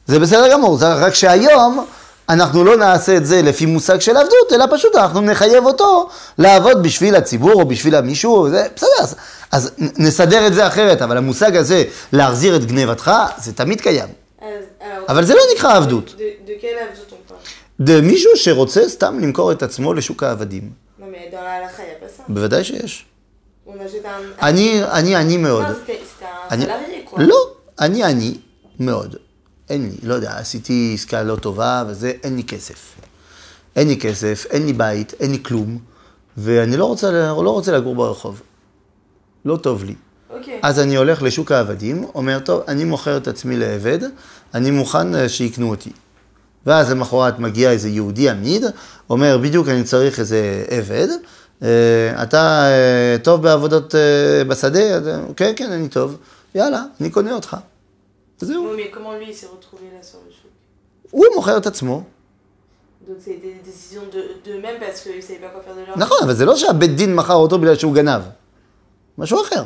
זה 0.07 0.19
בסדר 0.19 0.51
גמור. 0.51 0.77
זה 0.77 0.93
רק 0.93 1.13
שהיום 1.13 1.85
אנחנו 2.29 2.63
לא 2.63 2.77
נעשה 2.77 3.17
את 3.17 3.25
זה 3.25 3.41
לפי 3.41 3.65
מושג 3.65 3.99
של 3.99 4.17
עבדות, 4.17 4.53
אלא 4.53 4.65
פשוט 4.71 4.95
אנחנו 4.95 5.21
נחייב 5.21 5.65
אותו 5.65 6.09
לעבוד 6.37 6.83
בשביל 6.83 7.15
הציבור 7.15 7.53
או 7.53 7.67
בשביל 7.67 7.95
המישהו. 7.95 8.49
זה, 8.49 8.67
בסדר, 8.75 8.89
אז, 9.01 9.15
אז 9.51 9.71
נסדר 9.77 10.47
את 10.47 10.53
זה 10.53 10.67
אחרת, 10.67 11.01
אבל 11.01 11.17
המושג 11.17 11.55
הזה, 11.55 11.83
להחזיר 12.13 12.55
את 12.55 12.65
גנבתך, 12.65 13.11
זה 13.37 13.53
תמיד 13.53 13.81
קיים. 13.81 14.09
Alors, 14.39 14.43
alors, 14.81 14.83
אבל 15.09 15.25
זה 15.25 15.33
לא 15.35 15.41
נקרא 15.55 15.77
עבדות. 15.77 16.15
זה 17.87 18.01
מישהו 18.01 18.31
שרוצה 18.35 18.89
סתם 18.89 19.19
למכור 19.19 19.51
את 19.51 19.63
עצמו 19.63 19.93
לשוק 19.93 20.23
העבדים. 20.23 20.69
בוודאי 22.27 22.63
שיש. 22.63 23.05
אני, 24.41 24.83
אני 24.83 25.15
עני 25.15 25.37
מאוד. 25.37 25.65
Un 25.65 25.71
אני- 26.51 26.65
salarié, 26.65 27.09
quoi. 27.15 27.21
לא, 27.21 27.35
אני 27.79 28.03
עני 28.03 28.37
מאוד. 28.79 29.15
אין 29.69 29.81
לי, 29.89 29.95
לא 30.03 30.13
יודע, 30.13 30.37
עשיתי 30.37 30.91
עסקה 30.93 31.23
לא 31.23 31.35
טובה 31.35 31.83
וזה, 31.87 32.13
אין 32.23 32.35
לי 32.35 32.43
כסף. 32.43 32.95
אין 33.75 33.87
לי 33.87 33.97
כסף, 33.97 34.45
אין 34.49 34.65
לי 34.65 34.73
בית, 34.73 35.13
אין 35.19 35.31
לי 35.31 35.43
כלום, 35.43 35.77
ואני 36.37 36.77
לא 36.77 36.85
רוצה, 36.85 37.11
לא 37.11 37.49
רוצה 37.49 37.71
לגור 37.71 37.95
ברחוב. 37.95 38.41
לא 39.45 39.57
טוב 39.57 39.83
לי. 39.83 39.95
Ok. 40.31 40.33
אז 40.61 40.79
אני 40.79 40.95
הולך 40.95 41.21
לשוק 41.21 41.51
העבדים, 41.51 42.05
אומר, 42.15 42.39
טוב, 42.39 42.61
אני 42.67 42.83
מוכר 42.83 43.17
את 43.17 43.27
עצמי 43.27 43.57
לעבד, 43.57 43.99
אני 44.53 44.71
מוכן 44.71 45.27
שיקנו 45.29 45.69
אותי. 45.69 45.91
ואז 46.65 46.91
למחרת 46.91 47.39
מגיע 47.39 47.71
איזה 47.71 47.89
יהודי 47.89 48.29
עמיד, 48.29 48.63
אומר, 49.09 49.37
בדיוק 49.37 49.67
אני 49.67 49.83
צריך 49.83 50.19
איזה 50.19 50.65
עבד, 50.69 51.07
אתה 52.23 52.63
אה, 52.69 53.15
טוב 53.23 53.41
בעבודות 53.43 53.95
אה, 53.95 54.43
בשדה? 54.47 54.79
אז, 54.95 55.07
אה, 55.07 55.19
כן, 55.35 55.53
כן, 55.55 55.71
אני 55.71 55.89
טוב. 55.89 56.17
יאללה, 56.55 56.83
אני 57.01 57.09
קונה 57.09 57.33
אותך. 57.33 57.57
וזהו. 58.41 58.63
Oui, 58.73 58.77
mais 58.77 58.95
comment 58.95 59.13
lui 59.19 59.29
il 59.29 59.35
s'est 59.35 59.51
retrouvé 59.57 59.85
là 59.95 60.03
sur 60.03 60.17
le 60.27 60.31
choc 60.31 60.47
הוא 61.11 61.25
מוכר 61.35 61.57
את 61.57 61.67
עצמו. 61.67 62.03
Donc 63.07 63.17
c'est 63.25 63.39
des 63.45 63.55
décisions 63.69 64.05
de- 64.13 64.33
d'eux-mêmes 64.45 64.79
parce 64.79 65.01
qu'ils 65.01 65.17
ne 65.17 65.21
savaient 65.21 65.41
pas 65.45 65.51
quoi 65.53 65.61
faire 65.61 65.75
de 65.75 65.87
leur 65.87 65.97
נכון, 65.97 66.17
אבל 66.23 66.33
זה 66.33 66.45
לא 66.45 66.55
שהבית 66.55 66.95
דין 66.95 67.15
מכר 67.15 67.33
אותו 67.33 67.59
בגלל 67.59 67.75
שהוא 67.75 67.93
גנב. 67.93 68.21
משהו 69.17 69.41
אחר. 69.41 69.63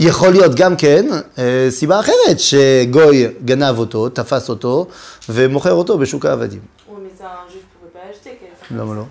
יכול 0.00 0.28
להיות 0.30 0.54
גם 0.54 0.76
כן 0.76 1.06
אה, 1.38 1.66
סיבה 1.70 2.00
אחרת, 2.00 2.38
שגוי 2.38 3.26
גנב 3.44 3.78
אותו, 3.78 4.08
תפס 4.08 4.48
אותו, 4.50 4.86
ומוכר 5.28 5.72
אותו 5.72 5.98
בשוק 5.98 6.26
העבדים. 6.26 6.60
Oui, 6.60 6.92
mais 6.92 7.20
ça, 7.20 7.24
un 7.24 7.52
juif 7.52 7.62
pouvait 7.72 7.92
pas 7.94 8.12
acheter. 8.12 8.30
qu'elle- 8.40 8.76
למה 8.78 8.94
לא? 8.94 9.04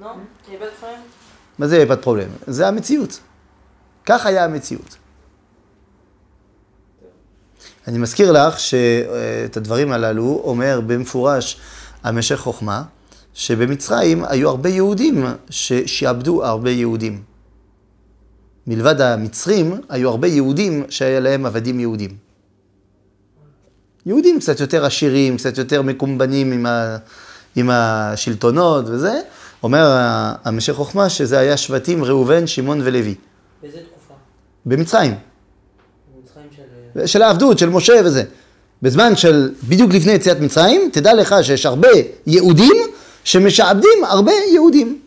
Non 0.00 0.04
מה 1.58 1.66
זה 1.66 1.84
pas 1.88 2.04
problème? 2.04 2.44
זה 2.46 2.68
המציאות. 2.68 3.20
כך 4.06 4.26
היה 4.26 4.44
המציאות. 4.44 4.96
אני 7.88 7.98
מזכיר 7.98 8.32
לך 8.32 8.60
שאת 8.60 9.56
הדברים 9.56 9.92
הללו 9.92 10.40
אומר 10.44 10.80
במפורש 10.86 11.60
המשך 12.02 12.36
חוכמה, 12.36 12.82
שבמצרים 13.34 14.24
היו 14.24 14.48
הרבה 14.48 14.68
יהודים 14.68 15.24
ששעבדו 15.50 16.44
הרבה 16.44 16.70
יהודים. 16.70 17.22
מלבד 18.66 19.00
המצרים, 19.00 19.80
היו 19.88 20.10
הרבה 20.10 20.28
יהודים 20.28 20.84
שהיה 20.88 21.20
להם 21.20 21.46
עבדים 21.46 21.80
יהודים. 21.80 22.16
יהודים 24.06 24.40
קצת 24.40 24.60
יותר 24.60 24.84
עשירים, 24.84 25.36
קצת 25.36 25.58
יותר 25.58 25.82
מקומבנים 25.82 26.52
עם, 26.52 26.66
ה, 26.66 26.96
עם 27.56 27.70
השלטונות 27.70 28.84
וזה. 28.88 29.20
אומר 29.64 29.86
המשך 30.44 30.72
חוכמה 30.72 31.08
שזה 31.08 31.38
היה 31.38 31.56
שבטים 31.56 32.04
ראובן, 32.04 32.46
שמעון 32.46 32.80
ולוי. 32.84 33.14
באיזה 33.62 33.78
תקופה? 33.78 34.14
במצרים. 34.66 35.14
במצרים 36.16 36.46
של... 36.56 37.06
של 37.06 37.22
העבדות, 37.22 37.58
של 37.58 37.68
משה 37.68 37.92
וזה. 38.04 38.24
בזמן 38.82 39.16
של, 39.16 39.54
בדיוק 39.68 39.94
לפני 39.94 40.12
יציאת 40.12 40.40
מצרים, 40.40 40.90
תדע 40.92 41.14
לך 41.14 41.34
שיש 41.42 41.66
הרבה 41.66 41.88
יהודים 42.26 42.76
שמשעבדים 43.24 44.04
הרבה 44.04 44.32
יהודים. 44.52 45.00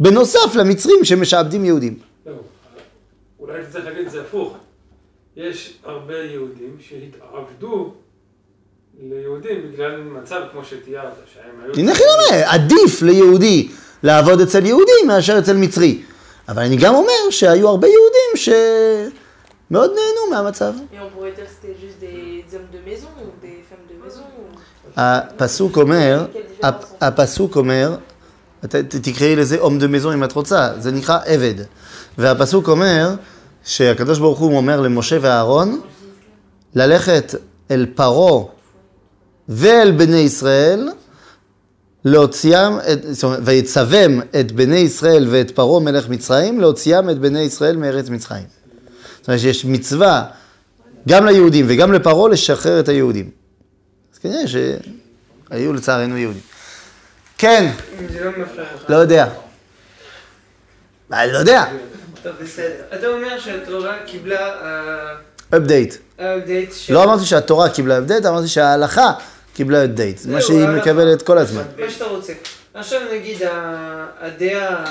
בנוסף 0.00 0.54
למצרים 0.54 1.04
שמשעבדים 1.04 1.64
יהודים. 1.64 1.98
לא, 2.26 2.32
אולי 3.40 3.62
צריך 3.72 3.84
להגיד 3.84 4.06
את 4.06 4.10
זה 4.10 4.20
הפוך. 4.20 4.56
יש 5.36 5.78
הרבה 5.84 6.14
יהודים 6.18 6.76
שהתעבדו 6.80 7.92
ליהודים 9.02 9.72
בגלל 9.72 10.02
מצב 10.02 10.40
כמו 10.52 10.64
שתיארת, 10.64 11.12
שהם 11.34 11.64
היו... 11.64 11.74
הנה 11.74 11.94
חינם, 11.94 12.42
עדיף 12.44 13.02
ליהודי 13.02 13.68
לעבוד 14.02 14.40
אצל 14.40 14.66
יהודי 14.66 15.02
מאשר 15.06 15.38
אצל 15.38 15.56
מצרי. 15.56 16.02
אבל 16.48 16.62
אני 16.62 16.76
גם 16.76 16.94
אומר 16.94 17.30
שהיו 17.30 17.68
הרבה 17.68 17.88
יהודים 17.88 18.54
שמאוד 19.70 19.90
נהנו 19.90 20.30
מהמצב. 20.30 20.72
Et 20.74 20.94
on 20.94 21.18
pourrait 21.18 21.36
dire 21.36 21.44
que 21.44 21.50
c'était 21.60 21.76
juste 21.82 22.00
des 22.00 22.54
hommes 22.54 22.72
de 22.72 22.90
maison 22.90 23.08
ou 23.22 23.44
des 23.44 23.62
femmes 23.70 23.86
de 23.90 24.06
maison 24.08 24.22
ou... 24.38 24.58
הפסוק 24.96 25.76
אומר, 25.78 26.26
הפ- 26.62 26.84
הפסוק 27.00 27.56
אומר, 27.56 27.96
ת- 28.60 28.74
ת- 28.76 28.96
תקראי 28.96 29.36
לזה 29.36 29.58
הום 29.60 29.78
דה 29.78 29.86
מזון 29.86 30.12
אם 30.12 30.24
את 30.24 30.32
רוצה, 30.32 30.68
זה 30.78 30.90
נקרא 30.92 31.18
עבד. 31.24 31.54
והפסוק 32.18 32.68
אומר, 32.68 33.14
שהקדוש 33.64 34.18
ברוך 34.18 34.38
הוא 34.38 34.56
אומר 34.56 34.80
למשה 34.80 35.18
ואהרון, 35.20 35.80
ללכת 36.74 37.34
אל 37.70 37.86
פרעה 37.94 38.44
ואל 39.48 39.90
בני 39.92 40.16
ישראל, 40.16 40.88
להוציאם, 42.04 42.78
את- 42.92 43.14
זאת 43.14 43.24
אומרת, 43.24 43.38
ויצווים 43.44 44.20
את 44.40 44.52
בני 44.52 44.76
ישראל 44.78 45.26
ואת 45.30 45.50
פרעה 45.50 45.80
מלך 45.80 46.08
מצרים, 46.08 46.60
להוציאם 46.60 47.10
את 47.10 47.18
בני 47.18 47.40
ישראל 47.40 47.76
מארץ 47.76 48.08
מצרים. 48.08 48.44
זאת 49.20 49.28
אומרת 49.28 49.40
שיש 49.40 49.64
מצווה 49.64 50.24
גם 51.08 51.26
ליהודים 51.26 51.66
וגם 51.68 51.92
לפרעה 51.92 52.28
לשחרר 52.28 52.80
את 52.80 52.88
היהודים. 52.88 53.30
אז 54.14 54.18
כנראה 54.18 54.42
שהיו 54.46 55.72
לצערנו 55.72 56.16
יהודים. 56.18 56.42
כן, 57.38 57.70
אם 58.00 58.06
זה 58.12 58.24
לא 58.24 58.30
מפריע 58.30 58.64
לך. 58.74 58.90
לא 58.90 58.96
יודע. 58.96 59.28
אני 61.12 61.32
לא 61.32 61.38
יודע. 61.38 61.64
טוב, 62.22 62.32
בסדר. 62.42 62.66
אתה 62.94 63.06
אומר 63.06 63.38
שהתורה 63.38 63.96
קיבלה 64.06 64.38
update. 65.54 65.92
update 66.18 66.72
של... 66.74 66.94
לא 66.94 67.04
אמרתי 67.04 67.24
שהתורה 67.24 67.68
קיבלה 67.68 67.98
update, 67.98 68.28
אמרתי 68.28 68.48
שההלכה 68.48 69.12
קיבלה 69.54 69.84
update. 69.84 70.16
זה 70.16 70.32
מה 70.32 70.42
שהיא. 70.42 70.66
מקבלת 70.68 71.22
כל 71.22 71.38
הזמן. 71.38 71.62
מה 71.78 71.90
שאתה 71.90 72.04
רוצה. 72.04 72.32
עכשיו 72.74 73.00
נגיד 73.14 73.36
הדעה 74.20 74.84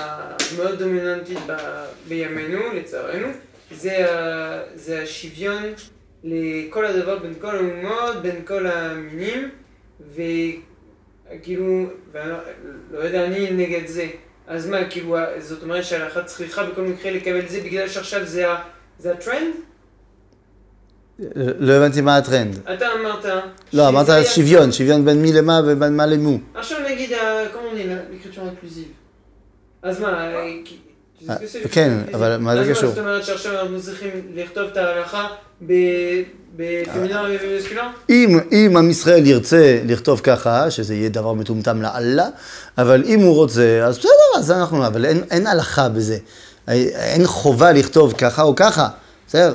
המאוד 0.52 0.80
דומיננטית 0.80 1.38
בימינו, 2.08 2.60
לצערנו, 2.76 3.28
זה, 3.72 5.02
השוויון 5.04 5.64
לכל 6.24 6.86
הדבר 6.86 7.20
בין 7.20 7.34
כל 7.42 7.56
האומות, 7.56 8.22
בין 8.22 8.42
כל 8.46 8.68
המינים, 8.68 9.50
וכאילו, 10.16 11.86
לא 12.92 13.00
יודע, 13.00 13.26
אני 13.26 13.52
נגד 13.52 13.88
זה. 13.88 14.08
אז 14.48 14.68
מה, 14.70 14.90
כאילו, 14.90 15.18
זאת 15.40 15.64
אומרת 15.64 15.86
שההלכה 15.86 16.24
צריכה 16.24 16.64
בכל 16.64 16.82
מקרה 16.82 17.12
לקבל 17.12 17.40
את 17.40 17.50
זה 17.50 17.62
בגלל 17.62 17.88
שעכשיו 17.88 18.26
זה 18.26 19.12
הטרנד? 19.12 19.56
לא 21.60 21.74
הבנתי 21.74 22.02
מה 22.02 22.18
הטרנד. 22.18 22.60
אתה 22.74 22.86
אמרת... 23.02 23.26
לא, 23.74 23.88
אמרת 23.88 24.08
שוויון, 24.26 24.72
שוויון 24.72 25.06
בין 25.06 25.22
מי 25.22 25.34
למה 25.34 25.62
ובין 25.66 25.98
מה 25.98 26.06
למו. 26.06 26.38
עכשיו 26.56 26.78
נגיד, 26.92 27.10
comment 27.12 27.74
on 27.74 27.78
dit, 27.78 27.88
l'écriture 28.12 28.40
inclusive. 28.40 28.92
אז 29.84 30.00
מה, 30.00 30.08
אה, 30.08 30.58
c'est, 31.30 31.70
כן, 31.72 31.98
אבל? 32.14 32.38
מה 32.38 32.64
זה 32.64 32.72
קשור? 32.72 32.90
זאת 32.90 32.98
אומרת 32.98 33.26
שעכשיו 33.26 33.62
אנחנו 33.62 33.82
צריכים 33.82 34.10
לכתוב 34.36 34.64
את 34.72 34.78
ההלכה 34.78 35.28
בפמינר 35.62 37.26
ומסקולר? 37.44 37.82
אם, 38.10 38.40
אם 38.52 38.78
עם 38.78 38.90
ישראל 38.90 39.28
ירצה 39.28 39.80
לכתוב 39.86 40.22
ככה, 40.24 40.72
שזה 40.72 40.96
יהיה 40.96 41.10
דבר 41.10 41.34
מטומטם 41.34 41.82
לאללה, 41.82 42.28
אבל 42.78 43.04
אם 43.06 43.20
הוא 43.20 43.36
רוצה, 43.36 43.82
אז 43.84 43.98
בסדר, 43.98 44.12
אז 44.38 44.52
אנחנו, 44.52 44.88
אבל 44.88 45.06
אין 45.06 45.48
הלכה 45.48 45.90
בזה. 45.90 46.18
אין 46.68 47.28
חובה 47.28 47.72
לכתוב 47.72 48.14
ככה 48.18 48.42
או 48.42 48.56
ככה, 48.56 48.88
בסדר? 49.28 49.54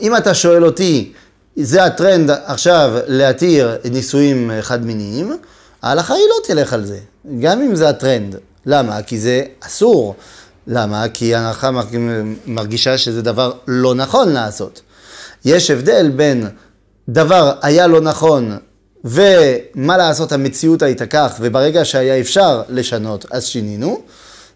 אם 0.00 0.16
אתה 0.16 0.34
שואל 0.34 0.64
אותי, 0.64 1.12
זה 1.56 1.84
הטרנד 1.84 2.30
עכשיו 2.44 2.98
להתיר 3.06 3.76
נישואים 3.90 4.50
חד-מיניים, 4.60 5.36
ההלכה 5.82 6.14
היא 6.14 6.24
לא 6.28 6.46
תלך 6.46 6.72
על 6.72 6.84
זה, 6.84 6.98
גם 7.40 7.62
אם 7.62 7.74
זה 7.74 7.88
הטרנד. 7.88 8.36
למה? 8.66 9.02
כי 9.02 9.18
זה 9.18 9.42
אסור. 9.60 10.14
למה? 10.66 11.08
כי 11.08 11.34
ההלכה 11.34 11.70
מרגישה 12.46 12.98
שזה 12.98 13.22
דבר 13.22 13.52
לא 13.68 13.94
נכון 13.94 14.32
לעשות. 14.32 14.80
יש 15.44 15.70
הבדל 15.70 16.10
בין 16.16 16.46
דבר 17.08 17.52
היה 17.62 17.86
לא 17.86 18.00
נכון 18.00 18.56
ומה 19.04 19.96
לעשות 19.96 20.32
המציאות 20.32 20.82
הייתה 20.82 21.06
כך 21.06 21.36
וברגע 21.40 21.84
שהיה 21.84 22.20
אפשר 22.20 22.62
לשנות 22.68 23.26
אז 23.30 23.44
שינינו 23.44 24.02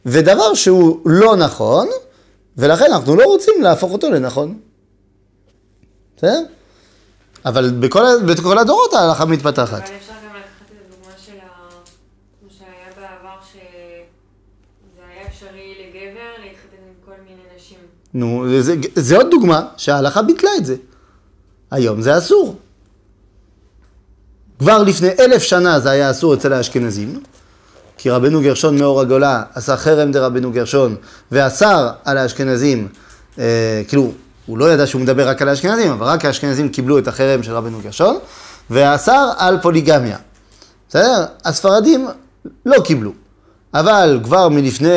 ודבר 0.06 0.54
שהוא 0.54 1.00
לא 1.04 1.36
נכון 1.36 1.88
ולכן 2.56 2.84
אנחנו 2.92 3.16
לא 3.16 3.24
רוצים 3.24 3.62
להפוך 3.62 3.92
אותו 3.92 4.10
לנכון. 4.10 4.58
בסדר? 6.20 6.42
אבל 7.44 7.70
בכל, 7.70 8.04
בכל 8.26 8.58
הדורות 8.58 8.94
ההלכה 8.94 9.24
מתפתחת. 9.24 9.72
אבל 9.72 9.96
אפשר 9.96 10.12
גם 10.12 10.36
לקחת 10.36 10.66
את 10.66 10.76
הדוגמה 10.86 11.12
של 11.26 11.32
ה... 11.32 11.68
כמו 12.40 12.48
שהיה 12.58 12.88
בעבר, 12.96 13.36
שזה 13.52 15.02
היה 15.08 15.26
אפשרי 15.28 15.74
לגבר 15.80 16.44
להתחתן 16.44 16.76
עם 16.86 16.94
כל 17.04 17.12
מיני 17.28 17.42
נשים. 17.56 17.78
נו, 18.14 18.44
זה, 18.62 18.74
זה 18.94 19.16
עוד 19.16 19.26
דוגמה 19.30 19.66
שההלכה 19.76 20.22
ביטלה 20.22 20.50
את 20.58 20.66
זה. 20.66 20.76
היום 21.70 22.02
זה 22.02 22.18
אסור. 22.18 22.56
כבר 24.58 24.82
לפני 24.82 25.08
אלף 25.20 25.42
שנה 25.42 25.80
זה 25.80 25.90
היה 25.90 26.10
אסור 26.10 26.34
אצל 26.34 26.52
האשכנזים, 26.52 27.22
כי 27.98 28.10
רבנו 28.10 28.40
גרשון 28.40 28.78
מאור 28.78 29.00
הגולה 29.00 29.42
עשה 29.54 29.76
חרם 29.76 30.12
דרבנו 30.12 30.52
גרשון 30.52 30.96
ואסר 31.32 31.90
על 32.04 32.18
האשכנזים, 32.18 32.88
אה, 33.38 33.82
כאילו, 33.88 34.12
הוא 34.46 34.58
לא 34.58 34.72
ידע 34.72 34.86
שהוא 34.86 35.00
מדבר 35.02 35.28
רק 35.28 35.42
על 35.42 35.48
האשכנזים, 35.48 35.90
אבל 35.90 36.06
רק 36.06 36.24
האשכנזים 36.24 36.68
קיבלו 36.68 36.98
את 36.98 37.08
החרם 37.08 37.42
של 37.42 37.52
רבנו 37.52 37.80
גרשון, 37.82 38.18
ואסר 38.70 39.30
על 39.36 39.58
פוליגמיה. 39.62 40.16
בסדר? 40.88 41.24
הספרדים 41.44 42.08
לא 42.66 42.80
קיבלו. 42.80 43.12
אבל 43.74 44.20
כבר 44.24 44.48
מלפני, 44.48 44.88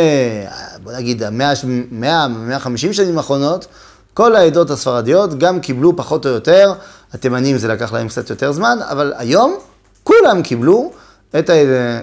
בוא 0.83 0.93
נגיד, 0.93 1.23
100-150 1.23 2.93
שנים 2.93 3.17
האחרונות, 3.17 3.67
כל 4.13 4.35
העדות 4.35 4.69
הספרדיות 4.69 5.39
גם 5.39 5.59
קיבלו 5.59 5.95
פחות 5.95 6.25
או 6.25 6.31
יותר, 6.31 6.73
התימנים 7.13 7.57
זה 7.57 7.67
לקח 7.67 7.93
להם 7.93 8.07
קצת 8.07 8.29
יותר 8.29 8.51
זמן, 8.51 8.77
אבל 8.81 9.13
היום 9.17 9.57
כולם 10.03 10.41
קיבלו 10.41 10.91
את, 11.39 11.49
ה, 11.49 11.53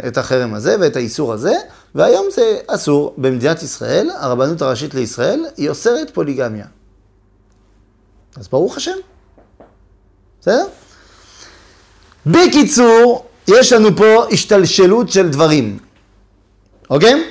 את 0.08 0.18
החרם 0.18 0.54
הזה 0.54 0.76
ואת 0.80 0.96
האיסור 0.96 1.32
הזה, 1.32 1.52
והיום 1.94 2.26
זה 2.34 2.56
אסור. 2.66 3.14
במדינת 3.16 3.62
ישראל, 3.62 4.10
הרבנות 4.18 4.62
הראשית 4.62 4.94
לישראל, 4.94 5.44
היא 5.56 5.68
אוסרת 5.68 6.10
פוליגמיה. 6.10 6.64
אז 8.36 8.48
ברוך 8.48 8.76
השם. 8.76 8.96
בסדר? 10.40 10.66
בקיצור, 12.26 13.26
יש 13.48 13.72
לנו 13.72 13.96
פה 13.96 14.24
השתלשלות 14.32 15.12
של 15.12 15.28
דברים. 15.28 15.78
אוקיי? 16.90 17.24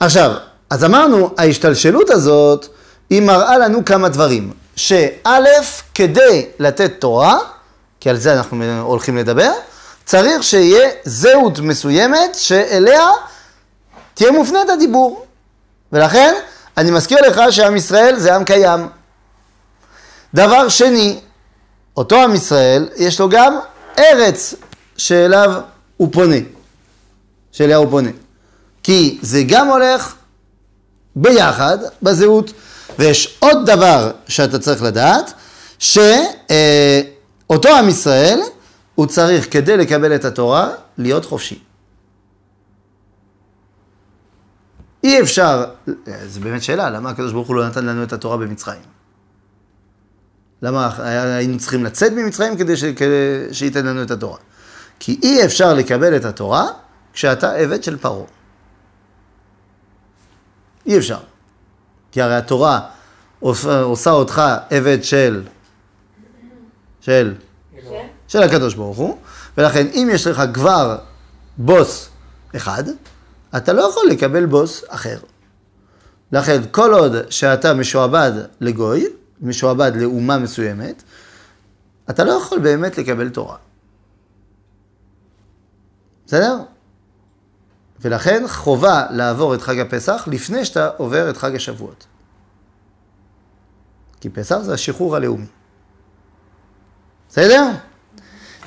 עכשיו, 0.00 0.34
אז 0.70 0.84
אמרנו, 0.84 1.30
ההשתלשלות 1.38 2.10
הזאת, 2.10 2.66
היא 3.10 3.22
מראה 3.22 3.58
לנו 3.58 3.84
כמה 3.84 4.08
דברים. 4.08 4.52
שא', 4.76 5.38
כדי 5.94 6.46
לתת 6.58 6.92
תורה, 6.98 7.38
כי 8.00 8.10
על 8.10 8.16
זה 8.16 8.32
אנחנו 8.32 8.80
הולכים 8.80 9.16
לדבר, 9.16 9.52
צריך 10.04 10.42
שיהיה 10.42 10.90
זהות 11.04 11.58
מסוימת 11.58 12.34
שאליה 12.34 13.06
תהיה 14.14 14.32
מופנית 14.32 14.70
הדיבור. 14.70 15.26
ולכן, 15.92 16.34
אני 16.76 16.90
מזכיר 16.90 17.20
לך 17.20 17.40
שעם 17.50 17.76
ישראל 17.76 18.18
זה 18.18 18.34
עם 18.34 18.44
קיים. 18.44 18.88
דבר 20.34 20.68
שני, 20.68 21.20
אותו 21.96 22.16
עם 22.16 22.34
ישראל, 22.34 22.88
יש 22.96 23.20
לו 23.20 23.28
גם 23.28 23.58
ארץ 23.98 24.54
שאליו 24.96 25.60
הוא 25.96 26.08
פונה. 26.12 26.36
שאליה 27.52 27.76
הוא 27.76 27.90
פונה. 27.90 28.10
כי 28.82 29.18
זה 29.22 29.42
גם 29.48 29.68
הולך 29.68 30.14
ביחד 31.16 31.78
בזהות, 32.02 32.52
ויש 32.98 33.38
עוד 33.38 33.66
דבר 33.66 34.10
שאתה 34.28 34.58
צריך 34.58 34.82
לדעת, 34.82 35.32
שאותו 35.78 37.68
עם 37.78 37.88
ישראל, 37.88 38.40
הוא 38.94 39.06
צריך 39.06 39.52
כדי 39.52 39.76
לקבל 39.76 40.14
את 40.14 40.24
התורה, 40.24 40.70
להיות 40.98 41.24
חופשי. 41.24 41.58
אי 45.04 45.20
אפשר, 45.20 45.64
זו 46.26 46.40
באמת 46.40 46.62
שאלה, 46.62 46.90
למה 46.90 47.10
הקדוש 47.10 47.32
ברוך 47.32 47.48
הוא 47.48 47.56
לא 47.56 47.68
נתן 47.68 47.86
לנו 47.86 48.02
את 48.02 48.12
התורה 48.12 48.36
במצרים? 48.36 48.93
למה 50.62 50.90
היה- 50.98 51.36
היינו 51.36 51.58
צריכים 51.58 51.84
לצאת 51.84 52.12
ממצרים 52.12 52.56
כדי, 52.56 52.76
ש, 52.76 52.84
כדי 52.84 53.48
שייתן 53.52 53.86
לנו 53.86 54.02
את 54.02 54.10
התורה? 54.10 54.38
כי 54.98 55.20
אי 55.22 55.44
אפשר 55.44 55.74
לקבל 55.74 56.16
את 56.16 56.24
התורה 56.24 56.66
כשאתה 57.12 57.52
עבד 57.52 57.84
של 57.84 57.96
פרעה. 57.98 58.24
אי 60.86 60.98
אפשר. 60.98 61.18
כי 62.12 62.22
הרי 62.22 62.34
התורה 62.34 62.80
עושה, 63.40 63.80
עושה 63.80 64.10
אותך 64.10 64.42
עבד 64.70 64.98
של, 65.04 65.42
של, 67.00 67.34
של 68.28 68.42
הקדוש 68.42 68.74
ברוך 68.74 68.96
הוא, 68.98 69.18
ולכן 69.58 69.86
אם 69.86 70.08
יש 70.12 70.26
לך 70.26 70.42
כבר 70.54 70.98
בוס 71.56 72.08
אחד, 72.56 72.84
אתה 73.56 73.72
לא 73.72 73.82
יכול 73.82 74.02
לקבל 74.10 74.46
בוס 74.46 74.84
אחר. 74.88 75.18
לכן 76.32 76.62
כל 76.70 76.94
עוד 76.94 77.30
שאתה 77.30 77.74
משועבד 77.74 78.32
לגוי, 78.60 79.06
משועבד 79.40 79.92
לאומה 79.94 80.38
מסוימת, 80.38 81.02
אתה 82.10 82.24
לא 82.24 82.32
יכול 82.32 82.58
באמת 82.58 82.98
לקבל 82.98 83.28
תורה. 83.28 83.56
בסדר? 86.26 86.58
ולכן 88.00 88.44
חובה 88.48 89.06
לעבור 89.10 89.54
את 89.54 89.62
חג 89.62 89.78
הפסח 89.78 90.28
לפני 90.30 90.64
שאתה 90.64 90.90
עובר 90.96 91.30
את 91.30 91.36
חג 91.36 91.54
השבועות. 91.54 92.06
כי 94.20 94.30
פסח 94.30 94.58
זה 94.58 94.74
השחרור 94.74 95.16
הלאומי. 95.16 95.46
בסדר? 97.28 97.70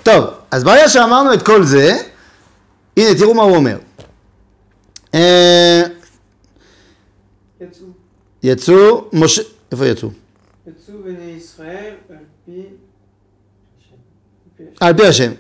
טוב, 0.03 0.25
אז 0.51 0.63
ברגע 0.63 0.89
שאמרנו 0.89 1.34
את 1.34 1.45
כל 1.45 1.63
זה, 1.63 1.97
הנה 2.97 3.19
תראו 3.19 3.34
מה 3.34 3.43
הוא 3.43 3.56
אומר. 3.56 3.80
אה, 5.13 5.84
יצאו. 7.62 7.86
יצאו, 8.43 9.10
משה, 9.13 9.41
איפה 9.71 9.86
יצאו? 9.86 10.10
על 14.80 14.93
פי... 14.93 15.08
השם. 15.08 15.32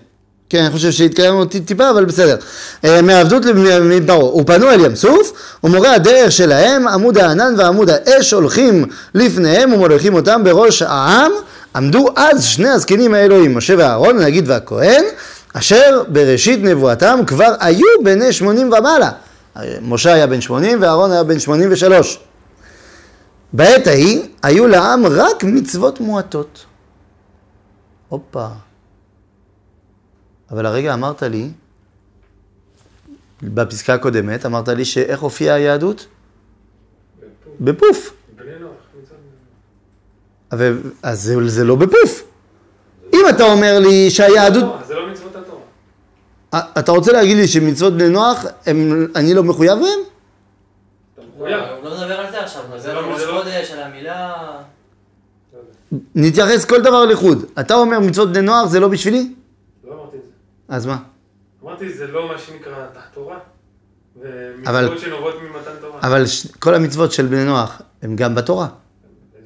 כן, 0.49 0.63
אני 0.63 0.71
חושב 0.71 0.91
שהתקיימנו 0.91 1.45
טיפה, 1.45 1.89
אבל 1.89 2.05
בסדר. 2.05 2.37
אה, 2.85 3.01
מעבדות 3.01 3.45
למדברו. 3.45 4.37
ופנו 4.41 4.69
אל 4.69 4.85
ים 4.85 4.95
סוף, 4.95 5.57
ומורה 5.63 5.93
הדרך 5.93 6.31
שלהם, 6.31 6.87
עמוד 6.87 7.17
הענן 7.17 7.53
ועמוד 7.57 7.89
האש 7.89 8.33
הולכים 8.33 8.85
לפניהם 9.13 9.73
ומוליכים 9.73 10.13
אותם 10.13 10.43
בראש 10.43 10.81
העם. 10.81 11.31
עמדו 11.75 12.07
אז 12.15 12.43
שני 12.43 12.69
הזקנים 12.69 13.13
האלוהים, 13.13 13.57
משה 13.57 13.73
ואהרון, 13.77 14.19
הנגיד 14.19 14.49
והכהן, 14.49 15.03
אשר 15.53 16.03
בראשית 16.07 16.59
נבואתם 16.63 17.19
כבר 17.27 17.53
היו 17.59 17.87
בני 18.03 18.33
שמונים 18.33 18.67
ומעלה. 18.73 19.11
משה 19.81 20.13
היה 20.13 20.27
בן 20.27 20.41
שמונים 20.41 20.81
ואהרון 20.81 21.11
היה 21.11 21.23
בן 21.23 21.39
שמונים 21.39 21.69
ושלוש. 21.71 22.19
בעת 23.53 23.87
ההיא 23.87 24.21
היו 24.43 24.67
לעם 24.67 25.05
רק 25.05 25.43
מצוות 25.43 25.99
מועטות. 25.99 26.65
הופה. 28.09 28.47
אבל 30.51 30.65
הרגע 30.65 30.93
אמרת 30.93 31.23
לי, 31.23 31.49
בפסקה 33.43 33.93
הקודמת, 33.93 34.45
אמרת 34.45 34.67
לי 34.69 34.85
שאיך 34.85 35.19
הופיעה 35.19 35.55
היהדות? 35.55 36.07
בפוף. 37.59 38.13
אז 41.03 41.21
זה, 41.21 41.47
זה 41.47 41.63
לא 41.63 41.75
בפוף. 41.75 42.23
אם 43.13 43.25
אתה 43.29 43.43
אומר 43.43 43.79
לי 43.79 44.09
שהיהדות... 44.09 44.63
זה 44.87 44.93
לא 44.93 45.11
מצוות 45.11 45.35
התורה. 45.35 45.61
אה, 46.53 46.59
אתה 46.79 46.91
רוצה 46.91 47.11
להגיד 47.11 47.37
לי 47.37 47.47
שמצוות 47.47 47.93
בני 47.93 48.09
נוח, 48.09 48.45
הם, 48.65 49.07
אני 49.15 49.33
לא 49.33 49.43
מחויב 49.43 49.73
בהם? 49.73 49.83
אתה 49.83 51.21
לא, 51.21 51.27
מחויב. 51.35 51.59
הוא 51.59 51.89
לא 51.89 51.97
מדבר 51.97 52.16
עכשיו, 52.47 52.79
זה 52.79 52.93
לא- 52.93 52.99
ראש 52.99 53.21
חודש, 53.25 53.71
על 53.71 53.79
המילה... 53.79 54.33
נתייחס 56.15 56.65
כל 56.65 56.81
דבר 56.81 57.05
לחוד. 57.05 57.45
אתה 57.59 57.73
אומר 57.73 57.99
מצוות 57.99 58.29
בני 58.29 58.41
נוח 58.41 58.67
זה 58.67 58.79
לא 58.79 58.87
בשבילי? 58.87 59.33
לא 59.87 59.93
אמרתי 59.93 60.17
את 60.17 60.21
זה. 60.23 60.29
אז 60.75 60.85
מה? 60.85 60.97
אמרתי, 61.63 61.93
זה 61.93 62.07
לא 62.07 62.27
מה 62.27 62.37
שנקרא 62.37 62.85
תחתורה. 62.93 63.37
ומצוות 64.21 64.99
שנובעות 64.99 65.35
ממתן 65.41 65.71
תורה. 65.81 65.99
אבל 66.03 66.25
ש... 66.25 66.47
כל 66.59 66.73
המצוות 66.75 67.11
של 67.11 67.25
בני 67.25 67.45
נוח 67.45 67.81
הם 68.01 68.15
גם 68.15 68.35
בתורה. 68.35 68.67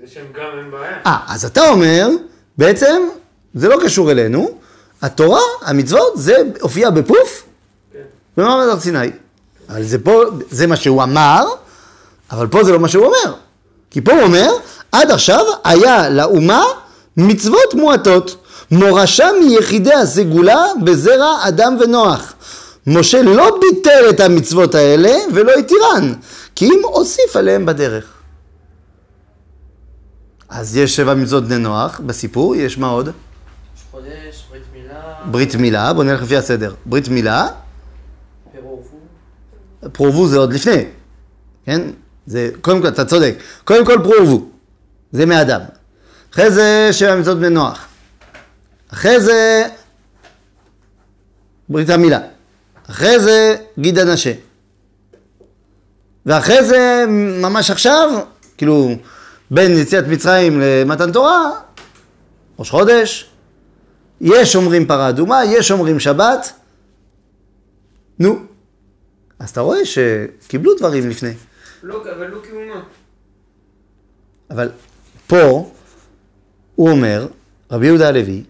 זה 0.01 0.07
שהם 0.07 0.25
גם 0.33 0.59
אין 0.59 0.71
בעיה. 0.71 0.97
אה, 1.05 1.19
אז 1.27 1.45
אתה 1.45 1.69
אומר, 1.69 2.07
בעצם, 2.57 3.01
זה 3.53 3.67
לא 3.67 3.77
קשור 3.83 4.11
אלינו, 4.11 4.49
התורה, 5.01 5.41
המצוות, 5.61 6.13
זה 6.15 6.35
הופיע 6.61 6.89
בפוף 6.89 7.45
כן. 7.93 7.99
במעמד 8.37 8.67
הר 8.69 8.79
סיני. 8.79 9.11
אבל 9.69 9.83
זה 9.83 10.03
פה, 10.03 10.23
זה 10.49 10.67
מה 10.67 10.75
שהוא 10.75 11.03
אמר, 11.03 11.45
אבל 12.31 12.47
פה 12.47 12.63
זה 12.63 12.71
לא 12.71 12.79
מה 12.79 12.87
שהוא 12.87 13.05
אומר. 13.05 13.35
כי 13.89 14.01
פה 14.01 14.11
הוא 14.11 14.21
אומר, 14.21 14.49
עד 14.91 15.11
עכשיו 15.11 15.45
היה 15.63 16.09
לאומה 16.09 16.63
מצוות 17.17 17.73
מועטות, 17.73 18.45
מורשה 18.71 19.29
מיחידי 19.43 19.93
הסגולה 19.93 20.65
בזרע 20.83 21.47
אדם 21.47 21.77
ונוח. 21.79 22.33
משה 22.87 23.21
לא 23.21 23.59
ביטל 23.61 24.09
את 24.09 24.19
המצוות 24.19 24.75
האלה 24.75 25.11
ולא 25.33 25.51
התירן, 25.51 26.13
כי 26.55 26.65
אם 26.65 26.81
הוסיף 26.83 27.35
עליהם 27.35 27.65
בדרך. 27.65 28.05
אז 30.49 30.77
יש 30.77 30.95
שבע 30.95 31.13
מצוות 31.13 31.43
בני 31.43 31.57
נוח 31.57 32.01
בסיפור, 32.05 32.55
יש 32.55 32.77
מה 32.77 32.87
עוד? 32.87 33.07
ראש 33.07 33.13
חודש, 33.91 34.45
ברית 34.49 34.63
מילה, 34.73 35.01
ברית 35.31 35.55
מילה, 35.55 35.93
בוא 35.93 36.03
נלך 36.03 36.21
לפי 36.21 36.37
הסדר. 36.37 36.73
ברית 36.85 37.07
מילה, 37.07 37.47
פירורפו. 38.51 38.97
פרובו 39.91 40.27
זה 40.27 40.37
עוד 40.37 40.53
לפני, 40.53 40.85
כן? 41.65 41.81
זה, 42.31 42.49
קודם 42.61 42.81
כל, 42.81 42.87
אתה 42.87 43.05
צודק. 43.05 43.35
קודם 43.63 43.85
כל 43.85 43.97
פרובו, 44.03 44.49
זה 45.11 45.25
מאדם. 45.25 45.61
אחרי 46.33 46.51
זה 46.51 46.89
שבע 46.91 47.15
מצוות 47.15 47.37
בני 47.37 47.49
נוח. 47.49 47.87
אחרי 48.93 49.21
זה 49.21 49.67
ברית 51.69 51.89
המילה. 51.89 52.19
אחרי 52.89 53.19
זה 53.19 53.55
גיד 53.79 53.99
הנשה. 53.99 54.33
ואחרי 56.25 56.65
זה, 56.65 57.05
ממש 57.41 57.71
עכשיו, 57.71 58.09
כאילו, 58.57 58.95
בין 59.51 59.71
יציאת 59.71 60.07
מצרים 60.07 60.61
למתן 60.61 61.11
תורה, 61.11 61.51
ראש 62.59 62.69
חודש, 62.69 63.29
יש 64.21 64.55
אומרים 64.55 64.87
פרה 64.87 65.09
אדומה, 65.09 65.45
יש 65.45 65.71
אומרים 65.71 65.99
שבת, 65.99 66.53
נו, 68.19 68.39
אז 69.39 69.49
אתה 69.49 69.61
רואה 69.61 69.79
שקיבלו 69.85 70.75
דברים 70.77 71.09
לפני. 71.09 71.33
לא, 71.83 72.01
אבל 72.17 72.27
לא 72.27 72.37
כאומה. 72.43 72.83
אבל 74.49 74.69
פה 75.27 75.71
הוא 76.75 76.89
אומר, 76.89 77.27
רבי 77.71 77.85
יהודה 77.85 78.07
הלוי, 78.07 78.43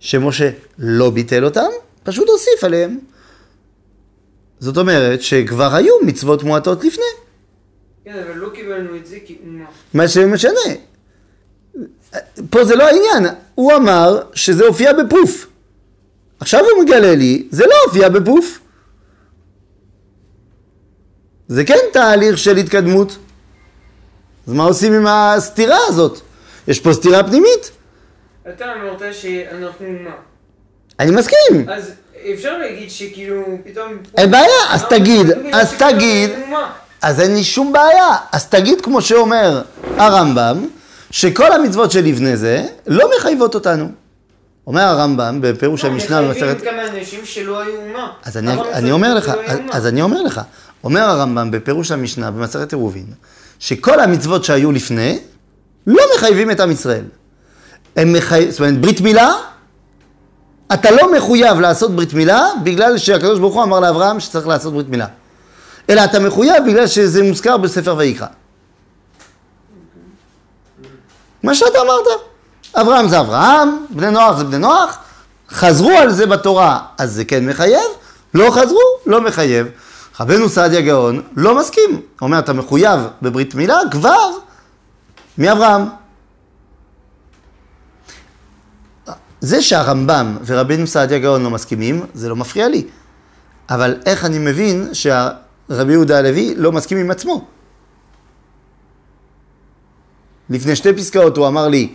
שמשה 0.00 0.50
לא 0.78 1.10
ביטל 1.10 1.44
אותם, 1.44 1.68
פשוט 2.02 2.28
הוסיף 2.28 2.64
עליהם. 2.64 2.98
זאת 4.58 4.76
אומרת 4.76 5.22
שכבר 5.22 5.74
היו 5.74 5.94
מצוות 6.06 6.42
מועטות 6.42 6.84
לפני, 6.84 7.04
כן, 8.04 8.22
אבל 8.26 8.36
לא 8.36 8.48
קיבלנו 8.54 8.96
את 8.96 9.06
זה 9.06 9.18
כאומה. 9.26 9.64
מה 9.94 10.08
שמשנה. 10.08 10.50
פה 12.50 12.64
זה 12.64 12.76
לא 12.76 12.84
העניין, 12.84 13.34
הוא 13.54 13.72
אמר 13.72 14.22
שזה 14.34 14.66
הופיע 14.66 14.92
בפוף. 14.92 15.46
עכשיו 16.40 16.60
הוא 16.60 16.84
מגלה 16.84 17.14
לי, 17.14 17.48
זה 17.50 17.66
לא 17.66 17.74
הופיע 17.86 18.08
בפוף. 18.08 18.58
זה 21.50 21.64
כן 21.64 21.78
תהליך 21.92 22.38
של 22.38 22.56
התקדמות. 22.56 23.16
אז 24.46 24.52
מה 24.52 24.64
עושים 24.64 24.92
עם 24.92 25.06
הסתירה 25.06 25.78
הזאת? 25.88 26.20
יש 26.68 26.80
פה 26.80 26.92
סתירה 26.92 27.22
פנימית. 27.24 27.70
אתה 28.54 28.64
אמרת 28.64 29.02
שאנחנו 29.14 29.86
אומה. 29.86 30.10
אני 31.00 31.10
מסכים. 31.10 31.68
אז 31.68 31.90
אפשר 32.34 32.58
להגיד 32.58 32.90
שכאילו 32.90 33.44
פתאום... 33.64 33.92
אין 34.16 34.30
בעיה, 34.30 34.46
אז 34.68 34.84
תגיד, 34.84 35.26
אז 35.52 35.74
תגיד. 35.78 36.30
אז 37.02 37.20
אין 37.20 37.34
לי 37.34 37.44
שום 37.44 37.72
בעיה. 37.72 38.16
אז 38.32 38.46
תגיד 38.46 38.80
כמו 38.80 39.02
שאומר 39.02 39.62
הרמב"ם, 39.96 40.66
שכל 41.10 41.52
המצוות 41.52 41.90
שלפני 41.90 42.36
זה 42.36 42.66
לא 42.86 43.10
מחייבות 43.16 43.54
אותנו. 43.54 43.88
אומר 44.66 44.82
הרמב"ם 44.82 45.38
בפירוש 45.40 45.84
המשנה 45.84 46.22
במסכת... 46.22 46.42
מחייבים 46.42 46.70
כמה 46.70 46.98
אנשים 46.98 47.20
שלא 47.24 47.60
היו 47.60 47.76
אומה. 47.88 48.12
אז 48.24 48.36
אני, 48.36 48.92
אומר 48.92 49.14
לך. 49.14 49.32
אז 49.72 49.86
אני 49.86 50.02
אומר 50.02 50.22
לך, 50.22 50.40
אומר 50.84 51.00
הרמב"ם 51.00 51.50
בפירוש 51.50 51.90
המשנה 51.90 52.30
במסכת 52.30 52.72
עירובין, 52.72 53.06
שכל 53.58 54.00
המצוות 54.00 54.44
שהיו 54.44 54.72
לפני 54.72 55.18
לא 55.86 56.02
מחייבים 56.16 56.50
את 56.50 56.60
עם 56.60 56.70
ישראל. 56.70 57.04
הם 57.96 58.12
מחי... 58.12 58.50
זאת 58.50 58.60
אומרת, 58.60 58.80
ברית 58.80 59.00
מילה, 59.00 59.32
אתה 60.74 60.90
לא 60.90 61.12
מחויב 61.16 61.60
לעשות 61.60 61.96
ברית 61.96 62.14
מילה 62.14 62.46
בגלל 62.62 62.98
שהקדוש 62.98 63.38
ברוך 63.38 63.54
הוא 63.54 63.62
אמר 63.62 63.80
לאברהם 63.80 64.20
שצריך 64.20 64.46
לעשות 64.46 64.72
ברית 64.72 64.88
מילה. 64.88 65.06
אלא 65.90 66.04
אתה 66.04 66.18
מחויב 66.18 66.64
בגלל 66.66 66.86
שזה 66.86 67.22
מוזכר 67.22 67.56
בספר 67.56 67.94
ויקרא. 67.98 68.26
מה 71.42 71.54
שאתה 71.54 71.78
אמרת. 71.80 72.06
אברהם 72.74 73.08
זה 73.08 73.20
אברהם, 73.20 73.84
בני 73.90 74.10
נוח 74.10 74.36
זה 74.36 74.44
בני 74.44 74.58
נוח, 74.58 74.98
חזרו 75.50 75.90
על 75.90 76.10
זה 76.10 76.26
בתורה, 76.26 76.80
אז 76.98 77.12
זה 77.12 77.24
כן 77.24 77.46
מחייב, 77.46 77.90
לא 78.34 78.50
חזרו, 78.50 78.80
לא 79.06 79.20
מחייב. 79.20 79.66
רבנו 80.20 80.48
סעדיה 80.48 80.80
גאון 80.80 81.22
לא 81.36 81.58
מסכים, 81.58 81.90
הוא 81.90 82.00
אומר 82.20 82.38
אתה 82.38 82.52
מחויב 82.52 83.00
בברית 83.22 83.54
מילה 83.54 83.78
כבר 83.90 84.30
מאברהם. 85.38 85.82
זה 89.40 89.62
שהרמב"ם 89.62 90.36
ורבנו 90.46 90.86
סעדיה 90.86 91.18
גאון 91.18 91.42
לא 91.42 91.50
מסכימים, 91.50 92.06
זה 92.14 92.28
לא 92.28 92.36
מפריע 92.36 92.68
לי. 92.68 92.86
אבל 93.70 94.00
איך 94.06 94.24
אני 94.24 94.38
מבין 94.38 94.94
שהרבי 94.94 95.92
יהודה 95.92 96.18
הלוי 96.18 96.54
לא 96.56 96.72
מסכים 96.72 96.98
עם 96.98 97.10
עצמו? 97.10 97.48
לפני 100.50 100.76
שתי 100.76 100.92
פסקאות 100.92 101.36
הוא 101.36 101.46
אמר 101.46 101.68
לי 101.68 101.94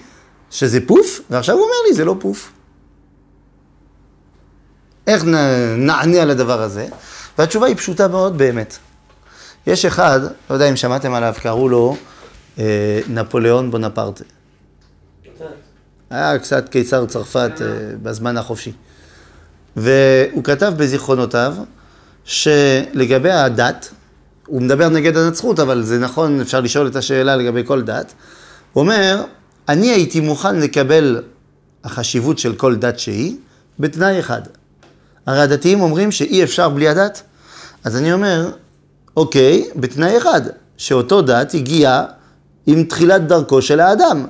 שזה 0.51 0.87
פוף, 0.87 1.21
ועכשיו 1.29 1.55
הוא 1.55 1.63
אומר 1.63 1.75
לי 1.87 1.93
זה 1.93 2.05
לא 2.05 2.15
פוף. 2.19 2.51
איך 5.07 5.23
נענה 5.77 6.21
על 6.21 6.29
הדבר 6.29 6.61
הזה? 6.61 6.87
והתשובה 7.37 7.67
היא 7.67 7.75
פשוטה 7.75 8.07
מאוד 8.07 8.37
באמת. 8.37 8.77
יש 9.67 9.85
אחד, 9.85 10.19
לא 10.49 10.53
יודע 10.53 10.69
אם 10.69 10.75
שמעתם 10.75 11.13
עליו, 11.13 11.33
קראו 11.41 11.69
לו 11.69 11.97
אה, 12.59 12.99
נפוליאון 13.09 13.71
בונפרטה. 13.71 14.23
היה 16.09 16.39
קצת 16.39 16.69
קיסר 16.69 17.05
צרפת 17.05 17.51
אה, 17.61 17.67
בזמן 18.03 18.37
החופשי. 18.37 18.71
והוא 19.75 20.43
כתב 20.43 20.73
בזיכרונותיו 20.77 21.55
שלגבי 22.25 23.31
הדת, 23.31 23.89
הוא 24.45 24.61
מדבר 24.61 24.89
נגד 24.89 25.17
הנצרות, 25.17 25.59
אבל 25.59 25.83
זה 25.83 25.99
נכון, 25.99 26.41
אפשר 26.41 26.61
לשאול 26.61 26.87
את 26.87 26.95
השאלה 26.95 27.35
לגבי 27.35 27.61
כל 27.65 27.81
דת. 27.81 28.13
הוא 28.73 28.81
אומר, 28.81 29.23
אני 29.69 29.91
הייתי 29.91 30.19
מוכן 30.19 30.55
לקבל 30.55 31.21
החשיבות 31.83 32.39
של 32.39 32.55
כל 32.55 32.75
דת 32.75 32.99
שהיא, 32.99 33.35
בתנאי 33.79 34.19
אחד. 34.19 34.41
הרי 35.25 35.41
הדתיים 35.41 35.81
אומרים 35.81 36.11
שאי 36.11 36.43
אפשר 36.43 36.69
בלי 36.69 36.87
הדת. 36.87 37.21
אז 37.85 37.97
אני 37.97 38.13
אומר, 38.13 38.51
אוקיי, 39.17 39.69
בתנאי 39.75 40.17
אחד, 40.17 40.41
שאותו 40.77 41.21
דת 41.21 41.53
הגיע 41.53 42.03
עם 42.65 42.83
תחילת 42.83 43.27
דרכו 43.27 43.61
של 43.61 43.79
האדם. 43.79 44.25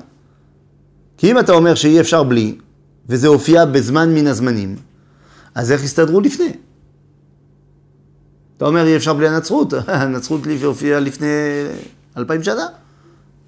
כי 1.18 1.32
אם 1.32 1.39
אתה 1.39 1.51
אומר 1.51 1.76
שאי 1.76 1.99
אפשר 1.99 2.24
בלי, 2.24 2.56
וזה 3.10 3.28
הופיע 3.28 3.66
בזמן 3.66 4.14
מן 4.14 4.28
הזמנים, 4.28 4.76
אז 5.56 5.72
איך 5.72 5.84
הסתדרו 5.84 6.22
לפני? 6.22 6.51
אתה 8.58 8.66
אומר 8.66 8.86
אי 8.86 8.95
אפשר 8.95 9.14
בלי 9.14 9.28
הנצרות, 9.28 9.74
הנצרות 9.88 10.41
הופיעה 10.64 10.99
לפני 10.99 11.28
אלפיים 12.18 12.43
שנה. 12.43 12.68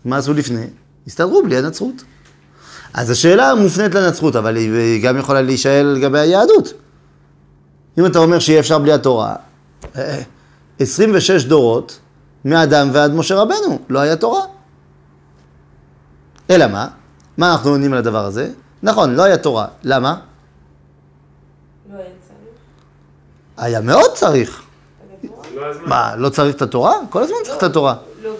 מה 0.05 0.17
עשו 0.17 0.33
לפני? 0.33 0.65
הסתדרו 1.07 1.43
בלי 1.43 1.57
הנצרות. 1.57 2.03
אז 2.93 3.09
השאלה 3.09 3.55
מופנית 3.55 3.95
לנצרות, 3.95 4.35
אבל 4.35 4.55
היא 4.55 5.03
גם 5.03 5.17
יכולה 5.17 5.41
להישאל 5.41 5.85
לגבי 5.85 6.19
היהדות. 6.19 6.73
אם 7.97 8.05
אתה 8.05 8.19
אומר 8.19 8.39
שאי 8.39 8.59
אפשר 8.59 8.79
בלי 8.79 8.93
התורה, 8.93 9.35
26 10.79 11.43
דורות, 11.43 11.99
מאדם 12.45 12.89
ועד 12.93 13.11
משה 13.11 13.35
רבנו, 13.35 13.79
לא 13.89 13.99
היה 13.99 14.15
תורה. 14.15 14.41
אלא 16.49 16.67
מה? 16.67 16.87
מה 17.37 17.51
אנחנו 17.51 17.69
עונים 17.69 17.93
על 17.93 17.99
הדבר 17.99 18.25
הזה? 18.25 18.49
נכון, 18.83 19.15
לא 19.15 19.23
היה 19.23 19.37
תורה. 19.37 19.67
למה? 19.83 20.19
לא 21.91 21.97
היה 21.97 22.05
צריך. 22.27 22.37
היה 23.57 23.81
מאוד 23.81 24.13
צריך. 24.13 24.61
לא. 25.55 25.71
מה, 25.85 26.15
לא 26.15 26.29
צריך 26.29 26.55
את 26.55 26.61
התורה? 26.61 26.93
כל 27.09 27.23
הזמן 27.23 27.35
צריך 27.43 27.57
את 27.57 27.63
התורה. 27.63 27.95
לא. 28.23 28.33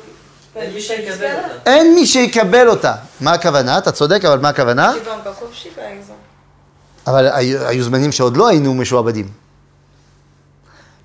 אין 1.66 1.96
מי 1.96 2.06
שיקבל 2.06 2.70
אותה. 2.70 2.96
מה 3.22 3.34
הכוונה? 3.34 3.78
אתה 3.78 3.92
צודק, 3.92 4.26
אבל 4.26 4.40
מה 4.40 4.50
הכוונה? 4.50 4.94
אבל 7.08 7.28
היו 7.68 7.84
זמנים 7.84 8.12
שעוד 8.12 8.38
לא 8.38 8.48
היינו 8.48 8.74
משועבדים. 8.74 9.47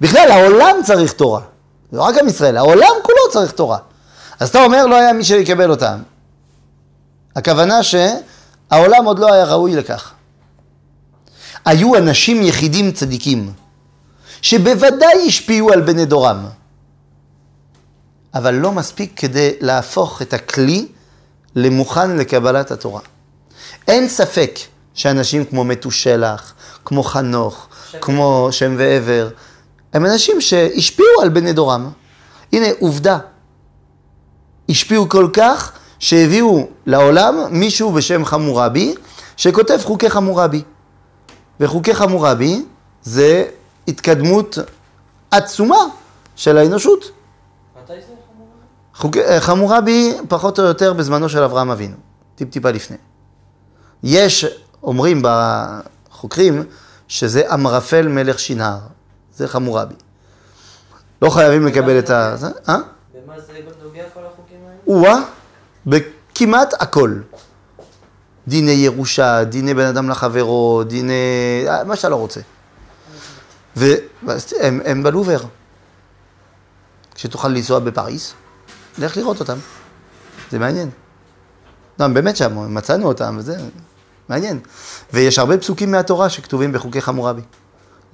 בכלל, 0.02 0.30
העולם 0.30 0.76
צריך 0.84 1.12
תורה. 1.12 1.40
לא 1.92 2.02
רק 2.02 2.18
עם 2.18 2.28
ישראל, 2.28 2.56
העולם 2.56 2.92
כולו 3.02 3.30
צריך 3.32 3.52
תורה. 3.52 3.78
אז 4.40 4.48
אתה 4.48 4.64
אומר, 4.64 4.86
לא 4.86 4.96
היה 4.96 5.12
מי 5.12 5.24
שיקבל 5.24 5.70
אותם. 5.70 5.98
הכוונה 7.36 7.82
שהעולם 7.82 9.04
עוד 9.04 9.18
לא 9.18 9.32
היה 9.32 9.44
ראוי 9.44 9.76
לכך. 9.76 10.12
היו 11.64 11.96
אנשים 11.96 12.42
יחידים 12.42 12.92
צדיקים, 12.92 13.52
שבוודאי 14.42 15.26
השפיעו 15.26 15.72
על 15.72 15.80
בני 15.80 16.04
דורם, 16.04 16.46
אבל 18.34 18.54
לא 18.54 18.72
מספיק 18.72 19.12
כדי 19.16 19.52
להפוך 19.60 20.22
את 20.22 20.32
הכלי 20.32 20.86
למוכן 21.54 22.16
לקבלת 22.16 22.70
התורה. 22.70 23.00
אין 23.88 24.08
ספק 24.08 24.58
שאנשים 24.94 25.44
כמו 25.44 25.64
מתושלח, 25.64 26.54
כמו 26.84 27.02
חנוך, 27.02 27.68
שם 27.90 27.98
כמו 28.00 28.48
שם 28.50 28.74
ועבר, 28.78 29.28
הם 29.92 30.06
אנשים 30.06 30.40
שהשפיעו 30.40 31.22
על 31.22 31.28
בני 31.28 31.52
דורם. 31.52 31.90
הנה, 32.52 32.66
עובדה. 32.80 33.18
השפיעו 34.68 35.08
כל 35.08 35.28
כך 35.32 35.72
שהביאו 35.98 36.66
לעולם 36.86 37.36
מישהו 37.50 37.92
בשם 37.92 38.24
חמורבי, 38.24 38.94
שכותב 39.36 39.78
חוקי 39.82 40.10
חמורבי. 40.10 40.62
וחוקי 41.60 41.94
חמורבי 41.94 42.64
זה 43.02 43.44
התקדמות 43.88 44.58
עצומה 45.30 45.76
של 46.36 46.58
האנושות. 46.58 47.10
מתי 47.84 47.92
זה 47.92 48.12
אה, 49.20 49.40
חמורבי 49.40 50.12
פחות 50.28 50.58
או 50.58 50.64
יותר 50.64 50.92
בזמנו 50.92 51.28
של 51.28 51.42
אברהם 51.42 51.70
אבינו, 51.70 51.96
טיפ-טיפה 52.34 52.70
לפני. 52.70 52.96
יש, 54.02 54.46
אומרים 54.82 55.22
בחוקרים, 55.22 56.64
שזה 57.08 57.54
אמרפל 57.54 58.08
מלך 58.08 58.38
שנהר, 58.38 58.78
זה 59.36 59.48
חמורבי. 59.48 59.94
לא 61.22 61.30
חייבים 61.30 61.66
לקבל 61.66 61.98
את 61.98 62.10
ה... 62.10 62.36
זה, 62.36 62.46
אה? 62.68 62.76
במה 63.24 63.40
זה 63.40 63.52
נוגע 63.84 64.02
כל 64.14 64.20
החוקים 64.32 64.58
האלה? 64.66 64.76
או-אה, 64.86 65.22
בכמעט 65.86 66.74
הכל. 66.82 67.14
דיני 68.48 68.70
ירושה, 68.70 69.44
דיני 69.44 69.74
בן 69.74 69.86
אדם 69.86 70.10
לחברו, 70.10 70.82
דיני... 70.86 71.12
אה, 71.68 71.84
מה 71.84 71.96
שאתה 71.96 72.08
לא 72.08 72.16
רוצה. 72.16 72.40
והם 73.76 74.80
הם 74.84 75.02
בלובר. 75.02 75.38
כשתוכל 77.14 77.48
לנסוע 77.48 77.78
בפריז, 77.78 78.32
לך 78.98 79.16
לראות 79.16 79.40
אותם. 79.40 79.58
זה 80.50 80.58
מעניין. 80.58 80.90
לא, 81.98 82.04
הם 82.04 82.14
באמת 82.14 82.36
שם, 82.36 82.74
מצאנו 82.74 83.08
אותם, 83.08 83.36
וזה 83.38 83.56
מעניין. 84.28 84.60
ויש 85.12 85.38
הרבה 85.38 85.58
פסוקים 85.58 85.92
מהתורה 85.92 86.30
שכתובים 86.30 86.72
בחוקי 86.72 87.00
חמורבי. 87.00 87.42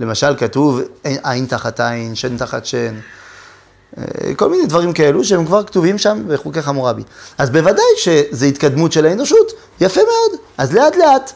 למשל, 0.00 0.36
כתוב 0.36 0.80
עין 1.22 1.46
תחת 1.46 1.80
עין, 1.80 2.14
שן 2.14 2.36
תחת 2.36 2.66
שן. 2.66 2.94
אה, 3.98 4.34
כל 4.36 4.48
מיני 4.50 4.66
דברים 4.66 4.92
כאלו 4.92 5.24
שהם 5.24 5.46
כבר 5.46 5.64
כתובים 5.64 5.98
שם 5.98 6.22
בחוקי 6.28 6.62
חמורבי. 6.62 7.02
אז 7.38 7.50
בוודאי 7.50 7.84
שזה 7.96 8.46
התקדמות 8.46 8.92
של 8.92 9.06
האנושות, 9.06 9.52
יפה 9.80 10.00
מאוד, 10.00 10.40
אז 10.58 10.72
לאט 10.72 10.96
לאט. 10.96 11.32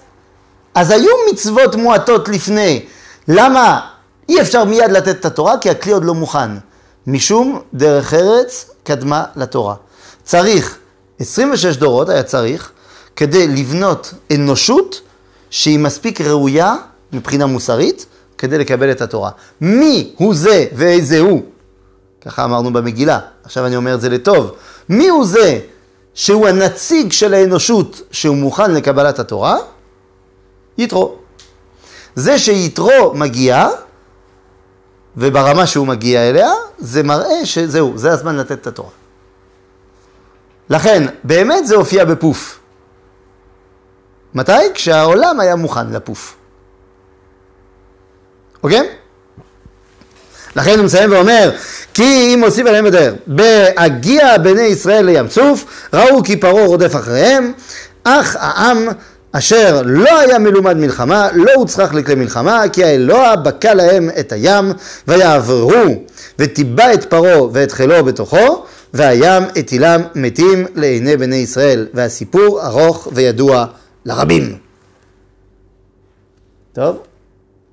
אז 0.74 0.90
היו 0.90 1.12
מצוות 1.32 1.74
מועטות 1.74 2.28
לפני, 2.28 2.84
למה 3.28 3.80
אי 4.28 4.40
אפשר 4.40 4.64
מיד 4.64 4.90
לתת 4.90 5.20
את 5.20 5.24
התורה? 5.24 5.58
כי 5.58 5.70
הכלי 5.70 5.92
עוד 5.92 6.04
לא 6.04 6.14
מוכן. 6.14 6.50
משום 7.06 7.60
דרך 7.74 8.14
ארץ 8.14 8.70
קדמה 8.84 9.24
לתורה. 9.36 9.74
צריך, 10.24 10.78
26 11.20 11.76
דורות 11.76 12.08
היה 12.08 12.22
צריך, 12.22 12.70
כדי 13.16 13.48
לבנות 13.48 14.14
אנושות 14.34 15.00
שהיא 15.50 15.78
מספיק 15.78 16.20
ראויה 16.20 16.74
מבחינה 17.12 17.46
מוסרית, 17.46 18.06
כדי 18.43 18.59
לקבל 18.59 18.90
את 18.90 19.01
התורה. 19.01 19.30
מי 19.61 20.12
הוא 20.16 20.34
זה 20.34 20.66
ואיזה 20.74 21.18
הוא? 21.18 21.43
ככה 22.20 22.45
אמרנו 22.45 22.72
במגילה, 22.72 23.18
עכשיו 23.45 23.66
אני 23.66 23.76
אומר 23.76 23.95
את 23.95 24.01
זה 24.01 24.09
לטוב. 24.09 24.53
מי 24.88 25.09
הוא 25.09 25.26
זה 25.26 25.61
שהוא 26.14 26.49
הנציג 26.49 27.12
של 27.12 27.34
האנושות 27.34 28.03
שהוא 28.11 28.36
מוכן 28.36 28.70
לקבלת 28.70 29.18
התורה? 29.18 29.57
יתרו. 30.78 31.16
זה 32.14 32.38
שיתרו 32.38 33.14
מגיע, 33.14 33.68
וברמה 35.16 35.66
שהוא 35.66 35.86
מגיע 35.86 36.28
אליה, 36.28 36.51
זה 36.78 37.03
מראה 37.03 37.47
שזהו, 37.47 37.93
זה 37.97 38.12
הזמן 38.12 38.36
לתת 38.36 38.53
את 38.53 38.66
התורה. 38.66 38.90
לכן, 40.70 41.07
באמת 41.24 41.66
זה 41.66 41.74
הופיע 41.74 42.05
בפוף. 42.05 42.59
מתי? 44.34 44.53
כשהעולם 44.74 45.40
היה 45.40 45.57
מוכן 45.57 45.90
לפוף. 45.90 46.36
אוקיי? 48.62 48.88
לכן 50.56 50.78
הוא 50.78 50.84
מסיים 50.84 51.12
ואומר, 51.12 51.50
כי 51.94 52.34
אם 52.34 52.44
הוסיף 52.44 52.66
עליהם 52.66 52.86
יותר, 52.86 53.14
בהגיע 53.26 54.38
בני 54.38 54.62
ישראל 54.62 55.06
לים 55.06 55.28
סוף, 55.28 55.88
ראו 55.92 56.22
כי 56.22 56.36
פרעה 56.36 56.66
רודף 56.66 56.96
אחריהם, 56.96 57.52
אך 58.04 58.36
העם 58.40 58.88
אשר 59.32 59.82
לא 59.84 60.18
היה 60.18 60.38
מלומד 60.38 60.76
מלחמה, 60.76 61.28
לא 61.34 61.52
הוצרך 61.54 61.94
לכלי 61.94 62.14
מלחמה, 62.14 62.62
כי 62.72 62.84
האלוה 62.84 63.36
בקע 63.36 63.74
להם 63.74 64.10
את 64.20 64.32
הים, 64.32 64.72
ויעברו, 65.08 66.04
וטיבע 66.38 66.94
את 66.94 67.04
פרעה 67.04 67.42
ואת 67.52 67.72
חילו 67.72 68.04
בתוכו, 68.04 68.64
והים 68.94 69.42
הטילם 69.56 70.02
מתים 70.14 70.66
לעיני 70.74 71.16
בני 71.16 71.36
ישראל. 71.36 71.86
והסיפור 71.94 72.66
ארוך 72.66 73.08
וידוע 73.12 73.66
לרבים. 74.04 74.58
טוב, 76.72 76.98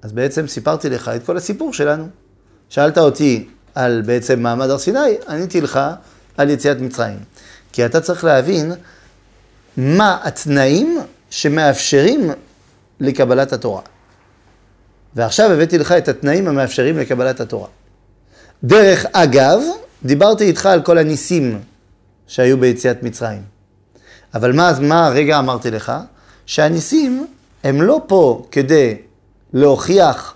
אז 0.02 0.12
בעצם 0.12 0.48
סיפרתי 0.48 0.90
לך 0.90 1.12
את 1.16 1.26
כל 1.26 1.38
הסיפור 1.38 1.74
שלנו. 1.74 2.08
שאלת 2.70 2.98
אותי 2.98 3.48
על 3.76 4.02
בעצם 4.06 4.40
מעמד 4.40 4.70
הר 4.70 4.78
סיני, 4.78 5.00
עניתי 5.28 5.62
לך 5.62 5.80
על 6.38 6.50
יציאת 6.50 6.80
מצרים. 6.80 7.18
כי 7.72 7.86
אתה 7.86 8.02
צריך 8.02 8.24
להבין 8.24 8.72
מה 9.78 10.18
התנאים 10.24 11.00
שמאפשרים 11.30 12.32
לקבלת 13.00 13.54
התורה. 13.54 13.82
ועכשיו 15.16 15.52
הבאתי 15.52 15.78
לך 15.78 15.92
את 15.92 16.08
התנאים 16.08 16.48
המאפשרים 16.48 16.98
לקבלת 16.98 17.40
התורה. 17.40 17.68
דרך 18.64 19.06
אגב, 19.12 19.62
דיברתי 20.04 20.44
איתך 20.44 20.66
על 20.66 20.82
כל 20.82 20.98
הניסים 20.98 21.62
שהיו 22.28 22.58
ביציאת 22.58 23.04
מצרים. 23.04 23.42
אבל 24.34 24.52
מה, 24.52 24.72
מה 24.82 25.08
הרגע 25.08 25.40
אמרתי 25.40 25.72
לך? 25.72 25.92
שהניסים 26.46 27.28
הם 27.64 27.82
לא 27.82 28.02
פה 28.08 28.48
כדי 28.52 28.96
להוכיח 29.54 30.36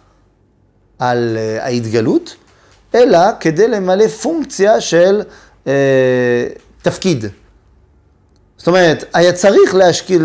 על 1.00 1.38
uh, 1.38 1.64
ההתגלות, 1.64 2.36
אלא 2.96 3.20
כדי 3.40 3.68
למלא 3.68 4.08
פונקציה 4.08 4.82
של 4.82 5.22
uh, 5.66 5.68
תפקיד. 6.82 7.26
זאת 8.58 8.68
אומרת, 8.68 9.04
היה 9.14 9.34
צריך 9.34 9.76
להשקיע, 9.76 10.20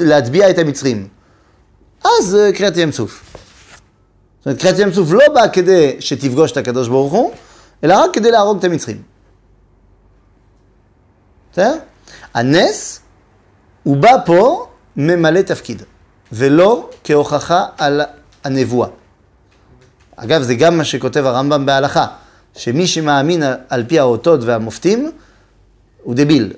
להטביע 0.00 0.50
את 0.50 0.58
המצרים. 0.58 1.08
אז 2.04 2.36
uh, 2.36 2.56
קריאת 2.56 2.76
ים 2.76 2.92
סוף. 2.92 3.24
זאת 4.38 4.46
אומרת, 4.46 4.60
קריאת 4.60 4.78
ים 4.78 4.92
סוף 4.92 5.12
לא 5.12 5.24
באה 5.34 5.48
כדי 5.48 5.96
שתפגוש 6.00 6.52
את 6.52 6.56
הקדוש 6.56 6.88
ברוך 6.88 7.12
הוא, 7.12 7.32
אלא 7.84 7.94
רק 7.94 8.10
כדי 8.14 8.30
להרוג 8.30 8.58
את 8.58 8.64
המצרים. 8.64 9.02
בסדר? 11.52 11.74
הנס, 12.34 13.00
הוא 13.82 13.96
בא 13.96 14.12
פה 14.26 14.66
ממלא 14.96 15.42
תפקיד, 15.42 15.82
ולא 16.32 16.90
כהוכחה 17.04 17.66
על 17.78 18.02
הנבואה. 18.44 18.88
אגב, 20.16 20.42
זה 20.42 20.54
גם 20.54 20.78
מה 20.78 20.84
שכותב 20.84 21.26
הרמב"ם 21.26 21.66
בהלכה, 21.66 22.06
שמי 22.56 22.86
שמאמין 22.86 23.42
על 23.68 23.84
פי 23.88 23.98
האותות 23.98 24.40
והמופתים, 24.42 25.10
הוא 26.02 26.14
דביל. 26.14 26.52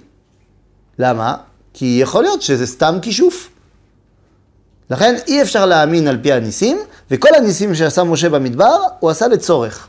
למה? 0.98 1.34
כי 1.74 1.98
יכול 2.02 2.22
להיות 2.22 2.42
שזה 2.42 2.66
סתם 2.66 2.98
כישוף. 3.02 3.48
לכן 4.90 5.14
אי 5.26 5.42
אפשר 5.42 5.66
להאמין 5.66 6.08
על 6.08 6.18
פי 6.22 6.32
הניסים, 6.32 6.78
וכל 7.10 7.28
הניסים 7.36 7.74
שעשה 7.74 8.04
משה 8.04 8.28
במדבר, 8.28 8.76
הוא 9.00 9.10
עשה 9.10 9.28
לצורך. 9.28 9.88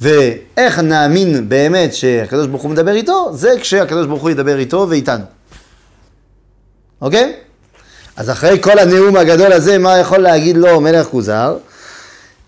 ואיך 0.00 0.78
נאמין 0.78 1.48
באמת 1.48 1.94
שהקדוש 1.94 2.46
ברוך 2.46 2.62
הוא 2.62 2.70
מדבר 2.70 2.92
איתו? 2.92 3.30
זה 3.32 3.54
כשהקדוש 3.60 4.06
ברוך 4.06 4.22
הוא 4.22 4.30
ידבר 4.30 4.58
איתו 4.58 4.86
ואיתנו. 4.90 5.24
אוקיי? 7.00 7.36
אז 8.16 8.30
אחרי 8.30 8.62
כל 8.62 8.78
הנאום 8.78 9.16
הגדול 9.16 9.52
הזה, 9.52 9.78
מה 9.78 9.98
יכול 9.98 10.18
להגיד 10.18 10.56
לו 10.56 10.80
מלך 10.80 11.06
כוזר? 11.06 11.58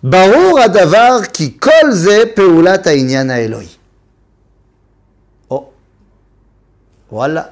ברור 0.02 0.60
הדבר 0.60 1.18
כי 1.32 1.58
כל 1.60 1.92
זה 1.92 2.22
פעולת 2.34 2.86
העניין 2.86 3.30
האלוהי. 3.30 3.66
או, 5.50 5.70
וואלה. 7.12 7.42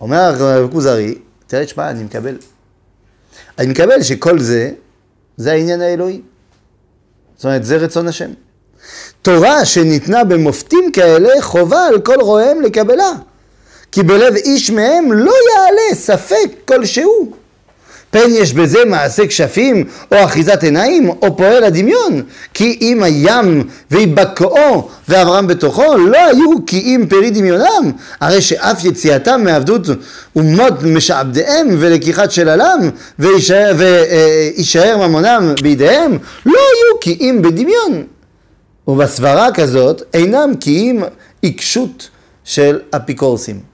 אומר 0.00 0.68
כוזרי, 0.72 1.18
תראה, 1.46 1.66
תשמע, 1.66 1.90
אני 1.90 2.04
מקבל. 2.04 2.36
אני 3.58 3.66
מקבל 3.66 4.02
שכל 4.02 4.38
זה, 4.38 4.70
זה 5.36 5.52
העניין 5.52 5.80
האלוהי. 5.80 6.20
זאת 7.36 7.44
אומרת, 7.44 7.64
זה 7.64 7.76
רצון 7.76 8.08
השם. 8.08 8.30
תורה 9.22 9.64
שניתנה 9.64 10.24
במופתים 10.24 10.92
כאלה, 10.92 11.42
חובה 11.42 11.86
על 11.86 12.00
כל 12.00 12.20
רואיהם 12.20 12.60
לקבלה. 12.60 13.10
כי 13.94 14.02
בלב 14.02 14.34
איש 14.34 14.70
מהם 14.70 15.12
לא 15.12 15.32
יעלה 15.52 15.94
ספק 15.94 16.50
כלשהו. 16.64 17.32
פן 18.10 18.28
יש 18.30 18.52
בזה 18.52 18.84
מעשה 18.84 19.26
כשפים, 19.26 19.84
או 20.12 20.24
אחיזת 20.24 20.62
עיניים, 20.62 21.08
או 21.08 21.36
פועל 21.36 21.64
הדמיון. 21.64 22.22
כי 22.54 22.78
אם 22.80 23.02
הים 23.02 23.68
ויבקעו 23.90 24.88
ואברהם 25.08 25.46
בתוכו, 25.46 25.96
לא 25.96 26.18
היו 26.18 26.66
כי 26.66 26.80
אם 26.80 27.04
פרי 27.08 27.30
דמיונם. 27.30 27.92
הרי 28.20 28.42
שאף 28.42 28.84
יציאתם 28.84 29.44
מעבדות 29.44 29.86
אומות 30.36 30.82
משעבדיהם 30.82 31.76
ולקיחת 31.78 32.30
שללם, 32.30 32.90
ויישאר 33.18 34.96
ממונם 34.96 35.54
בידיהם, 35.62 36.18
לא 36.46 36.52
היו 36.58 37.00
כי 37.00 37.18
אם 37.20 37.38
בדמיון. 37.42 38.04
ובסברה 38.88 39.52
כזאת 39.52 40.02
אינם 40.14 40.52
כי 40.60 40.70
אם 40.70 41.02
עיקשות 41.42 42.08
של 42.44 42.80
אפיקורסים. 42.96 43.73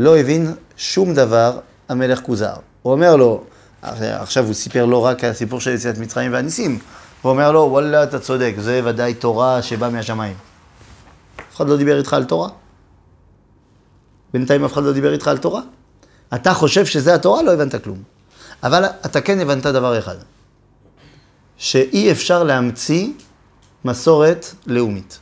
לא 0.00 0.18
הבין 0.18 0.54
שום 0.76 1.14
דבר 1.14 1.58
המלך 1.88 2.20
כוזר. 2.20 2.54
הוא 2.82 2.92
אומר 2.92 3.16
לו, 3.16 3.44
עכשיו 3.82 4.46
הוא 4.46 4.54
סיפר 4.54 4.84
לא 4.84 5.04
רק 5.04 5.24
על 5.24 5.30
הסיפור 5.30 5.60
של 5.60 5.70
יציאת 5.70 5.98
מצרים 5.98 6.32
והניסים, 6.32 6.78
הוא 7.22 7.30
אומר 7.30 7.52
לו, 7.52 7.60
וואלה, 7.60 8.02
אתה 8.02 8.18
צודק, 8.18 8.54
זה 8.58 8.80
ודאי 8.84 9.14
תורה 9.14 9.62
שבאה 9.62 9.90
מהשמיים. 9.90 10.34
אף 11.36 11.56
אחד 11.56 11.68
לא 11.68 11.76
דיבר 11.76 11.98
איתך 11.98 12.14
על 12.14 12.24
תורה? 12.24 12.48
בינתיים 14.32 14.64
אף 14.64 14.72
אחד 14.72 14.82
לא 14.82 14.92
דיבר 14.92 15.12
איתך 15.12 15.28
על 15.28 15.38
תורה? 15.38 15.62
אתה 16.34 16.54
חושב 16.54 16.86
שזה 16.86 17.14
התורה? 17.14 17.42
לא 17.42 17.52
הבנת 17.52 17.84
כלום. 17.84 18.02
אבל 18.62 18.84
אתה 18.84 19.20
כן 19.20 19.40
הבנת 19.40 19.66
דבר 19.66 19.98
אחד, 19.98 20.16
שאי 21.56 22.12
אפשר 22.12 22.42
להמציא 22.42 23.08
מסורת 23.84 24.46
לאומית. 24.66 25.18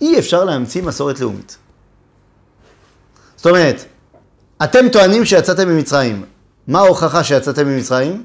אי 0.00 0.18
אפשר 0.18 0.44
להמציא 0.44 0.82
מסורת 0.82 1.20
לאומית. 1.20 1.56
זאת 3.36 3.46
אומרת, 3.46 3.84
אתם 4.64 4.88
טוענים 4.92 5.24
שיצאתם 5.24 5.68
ממצרים. 5.68 6.24
מה 6.68 6.78
ההוכחה 6.78 7.24
שיצאתם 7.24 7.68
ממצרים? 7.68 8.24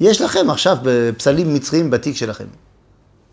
יש 0.00 0.20
לכם 0.20 0.50
עכשיו 0.50 0.76
פסלים 1.16 1.54
מצריים 1.54 1.90
בתיק 1.90 2.16
שלכם. 2.16 2.44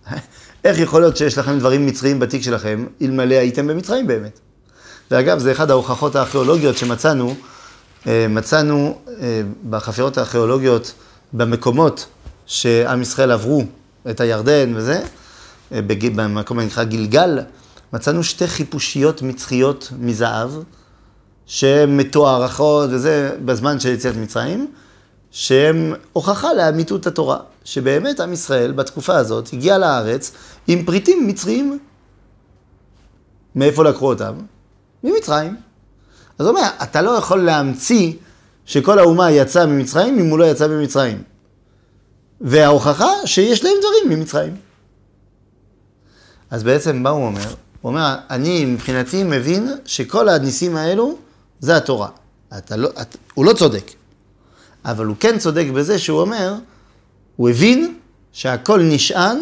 איך 0.65 0.79
יכול 0.79 1.01
להיות 1.01 1.17
שיש 1.17 1.37
לכם 1.37 1.59
דברים 1.59 1.85
מצריים 1.85 2.19
בתיק 2.19 2.41
שלכם, 2.41 2.85
אלמלא 3.01 3.35
הייתם 3.35 3.67
במצרים 3.67 4.07
באמת? 4.07 4.39
ואגב, 5.11 5.39
זה 5.39 5.51
אחד 5.51 5.71
ההוכחות 5.71 6.15
הארכיאולוגיות 6.15 6.77
שמצאנו, 6.77 7.35
אה, 8.07 8.25
מצאנו 8.29 8.99
אה, 9.21 9.41
בחפירות 9.69 10.17
הארכיאולוגיות 10.17 10.93
במקומות 11.33 12.05
שעם 12.45 13.01
ישראל 13.01 13.31
עברו 13.31 13.63
את 14.09 14.19
הירדן 14.19 14.73
וזה, 14.75 15.01
במקום 15.71 16.59
הנקרא 16.59 16.83
גלגל, 16.83 17.39
מצאנו 17.93 18.23
שתי 18.23 18.47
חיפושיות 18.47 19.21
מצחיות 19.21 19.91
מזהב, 19.99 20.51
שהן 21.45 21.97
מתוארכות 21.97 22.89
וזה 22.93 23.35
בזמן 23.45 23.79
של 23.79 23.89
יציאת 23.89 24.15
מצרים, 24.15 24.71
שהן 25.31 25.93
הוכחה 26.13 26.53
לאמיתות 26.53 27.07
התורה, 27.07 27.39
שבאמת 27.63 28.19
עם 28.19 28.33
ישראל 28.33 28.71
בתקופה 28.71 29.15
הזאת 29.15 29.49
הגיע 29.53 29.77
לארץ 29.77 30.31
עם 30.67 30.85
פריטים 30.85 31.27
מצריים. 31.27 31.79
מאיפה 33.55 33.83
לקחו 33.83 34.09
אותם? 34.09 34.33
ממצרים. 35.03 35.55
אז 36.39 36.45
הוא 36.45 36.55
אומר, 36.55 36.67
אתה 36.83 37.01
לא 37.01 37.11
יכול 37.11 37.43
להמציא 37.43 38.13
שכל 38.65 38.99
האומה 38.99 39.31
יצאה 39.31 39.65
ממצרים 39.65 40.19
אם 40.19 40.29
הוא 40.29 40.39
לא 40.39 40.45
יצא 40.45 40.67
ממצרים. 40.67 41.23
וההוכחה 42.41 43.09
שיש 43.25 43.63
להם 43.63 43.73
דברים 43.79 44.19
ממצרים. 44.19 44.55
אז 46.51 46.63
בעצם 46.63 47.03
מה 47.03 47.09
הוא 47.09 47.25
אומר? 47.25 47.53
הוא 47.81 47.89
אומר, 47.89 48.15
אני 48.29 48.65
מבחינתי 48.65 49.23
מבין 49.23 49.71
שכל 49.85 50.29
הניסים 50.29 50.75
האלו 50.75 51.17
זה 51.59 51.77
התורה. 51.77 52.07
אתה 52.57 52.75
לא, 52.75 52.89
את, 53.01 53.17
הוא 53.33 53.45
לא 53.45 53.53
צודק, 53.53 53.91
אבל 54.85 55.05
הוא 55.05 55.15
כן 55.19 55.39
צודק 55.39 55.65
בזה 55.73 55.99
שהוא 55.99 56.21
אומר, 56.21 56.53
הוא 57.35 57.49
הבין 57.49 57.95
שהכל 58.31 58.81
נשען 58.83 59.37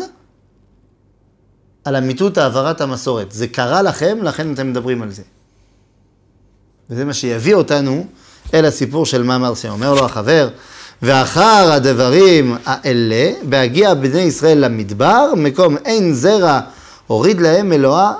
על 1.85 1.95
אמיתות 1.95 2.37
העברת 2.37 2.81
המסורת. 2.81 3.31
זה 3.31 3.47
קרה 3.47 3.81
לכם, 3.81 4.17
לכן 4.21 4.53
אתם 4.53 4.69
מדברים 4.69 5.01
על 5.01 5.11
זה. 5.11 5.23
וזה 6.89 7.05
מה 7.05 7.13
שיביא 7.13 7.55
אותנו 7.55 8.05
אל 8.53 8.65
הסיפור 8.65 9.05
של 9.05 9.23
מה 9.23 9.37
מרסיה. 9.37 9.71
אומר 9.71 9.93
לו 9.93 10.05
החבר, 10.05 10.49
ואחר 11.01 11.71
הדברים 11.71 12.57
האלה, 12.65 13.31
בהגיע 13.49 13.93
בני 13.93 14.19
ישראל 14.19 14.65
למדבר, 14.65 15.33
מקום 15.37 15.77
אין 15.85 16.13
זרע, 16.13 16.61
הוריד 17.07 17.41
להם 17.41 17.73
אלוהה 17.73 18.13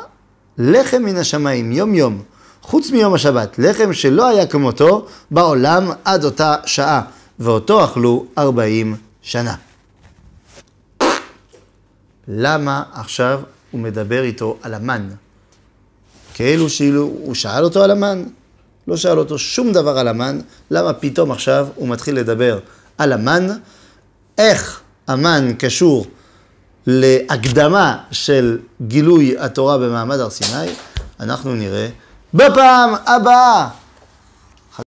לחם 0.57 1.01
מן 1.03 1.15
השמיים, 1.15 1.71
יום 1.71 1.95
יום, 1.95 2.23
חוץ 2.61 2.91
מיום 2.91 3.13
השבת, 3.13 3.59
לחם 3.59 3.93
שלא 3.93 4.27
היה 4.27 4.47
כמותו 4.47 5.05
בעולם 5.31 5.91
עד 6.05 6.23
אותה 6.23 6.55
שעה, 6.65 7.01
ואותו 7.39 7.85
אכלו 7.85 8.25
ארבעים 8.37 8.95
שנה. 9.21 9.55
למה 12.27 12.83
עכשיו 12.93 13.41
הוא 13.71 13.81
מדבר 13.81 14.23
איתו 14.23 14.57
על 14.61 14.73
המן? 14.73 15.09
כאילו 16.33 16.69
שאילו 16.69 17.01
הוא 17.03 17.35
שאל 17.35 17.63
אותו 17.63 17.83
על 17.83 17.91
המן, 17.91 18.23
לא 18.87 18.97
שאל 18.97 19.19
אותו 19.19 19.39
שום 19.39 19.71
דבר 19.71 19.97
על 19.97 20.07
המן, 20.07 20.39
למה 20.71 20.93
פתאום 20.93 21.31
עכשיו 21.31 21.67
הוא 21.75 21.87
מתחיל 21.87 22.15
לדבר 22.15 22.59
על 22.97 23.13
המן, 23.13 23.47
איך 24.37 24.81
המן 25.07 25.53
קשור 25.59 26.05
להקדמה 26.87 27.97
של 28.11 28.57
גילוי 28.87 29.35
התורה 29.39 29.77
במעמד 29.77 30.19
הר 30.19 30.29
סיני, 30.29 30.71
אנחנו 31.19 31.55
נראה 31.55 31.87
בפעם 32.33 32.93
הבאה. 33.05 33.67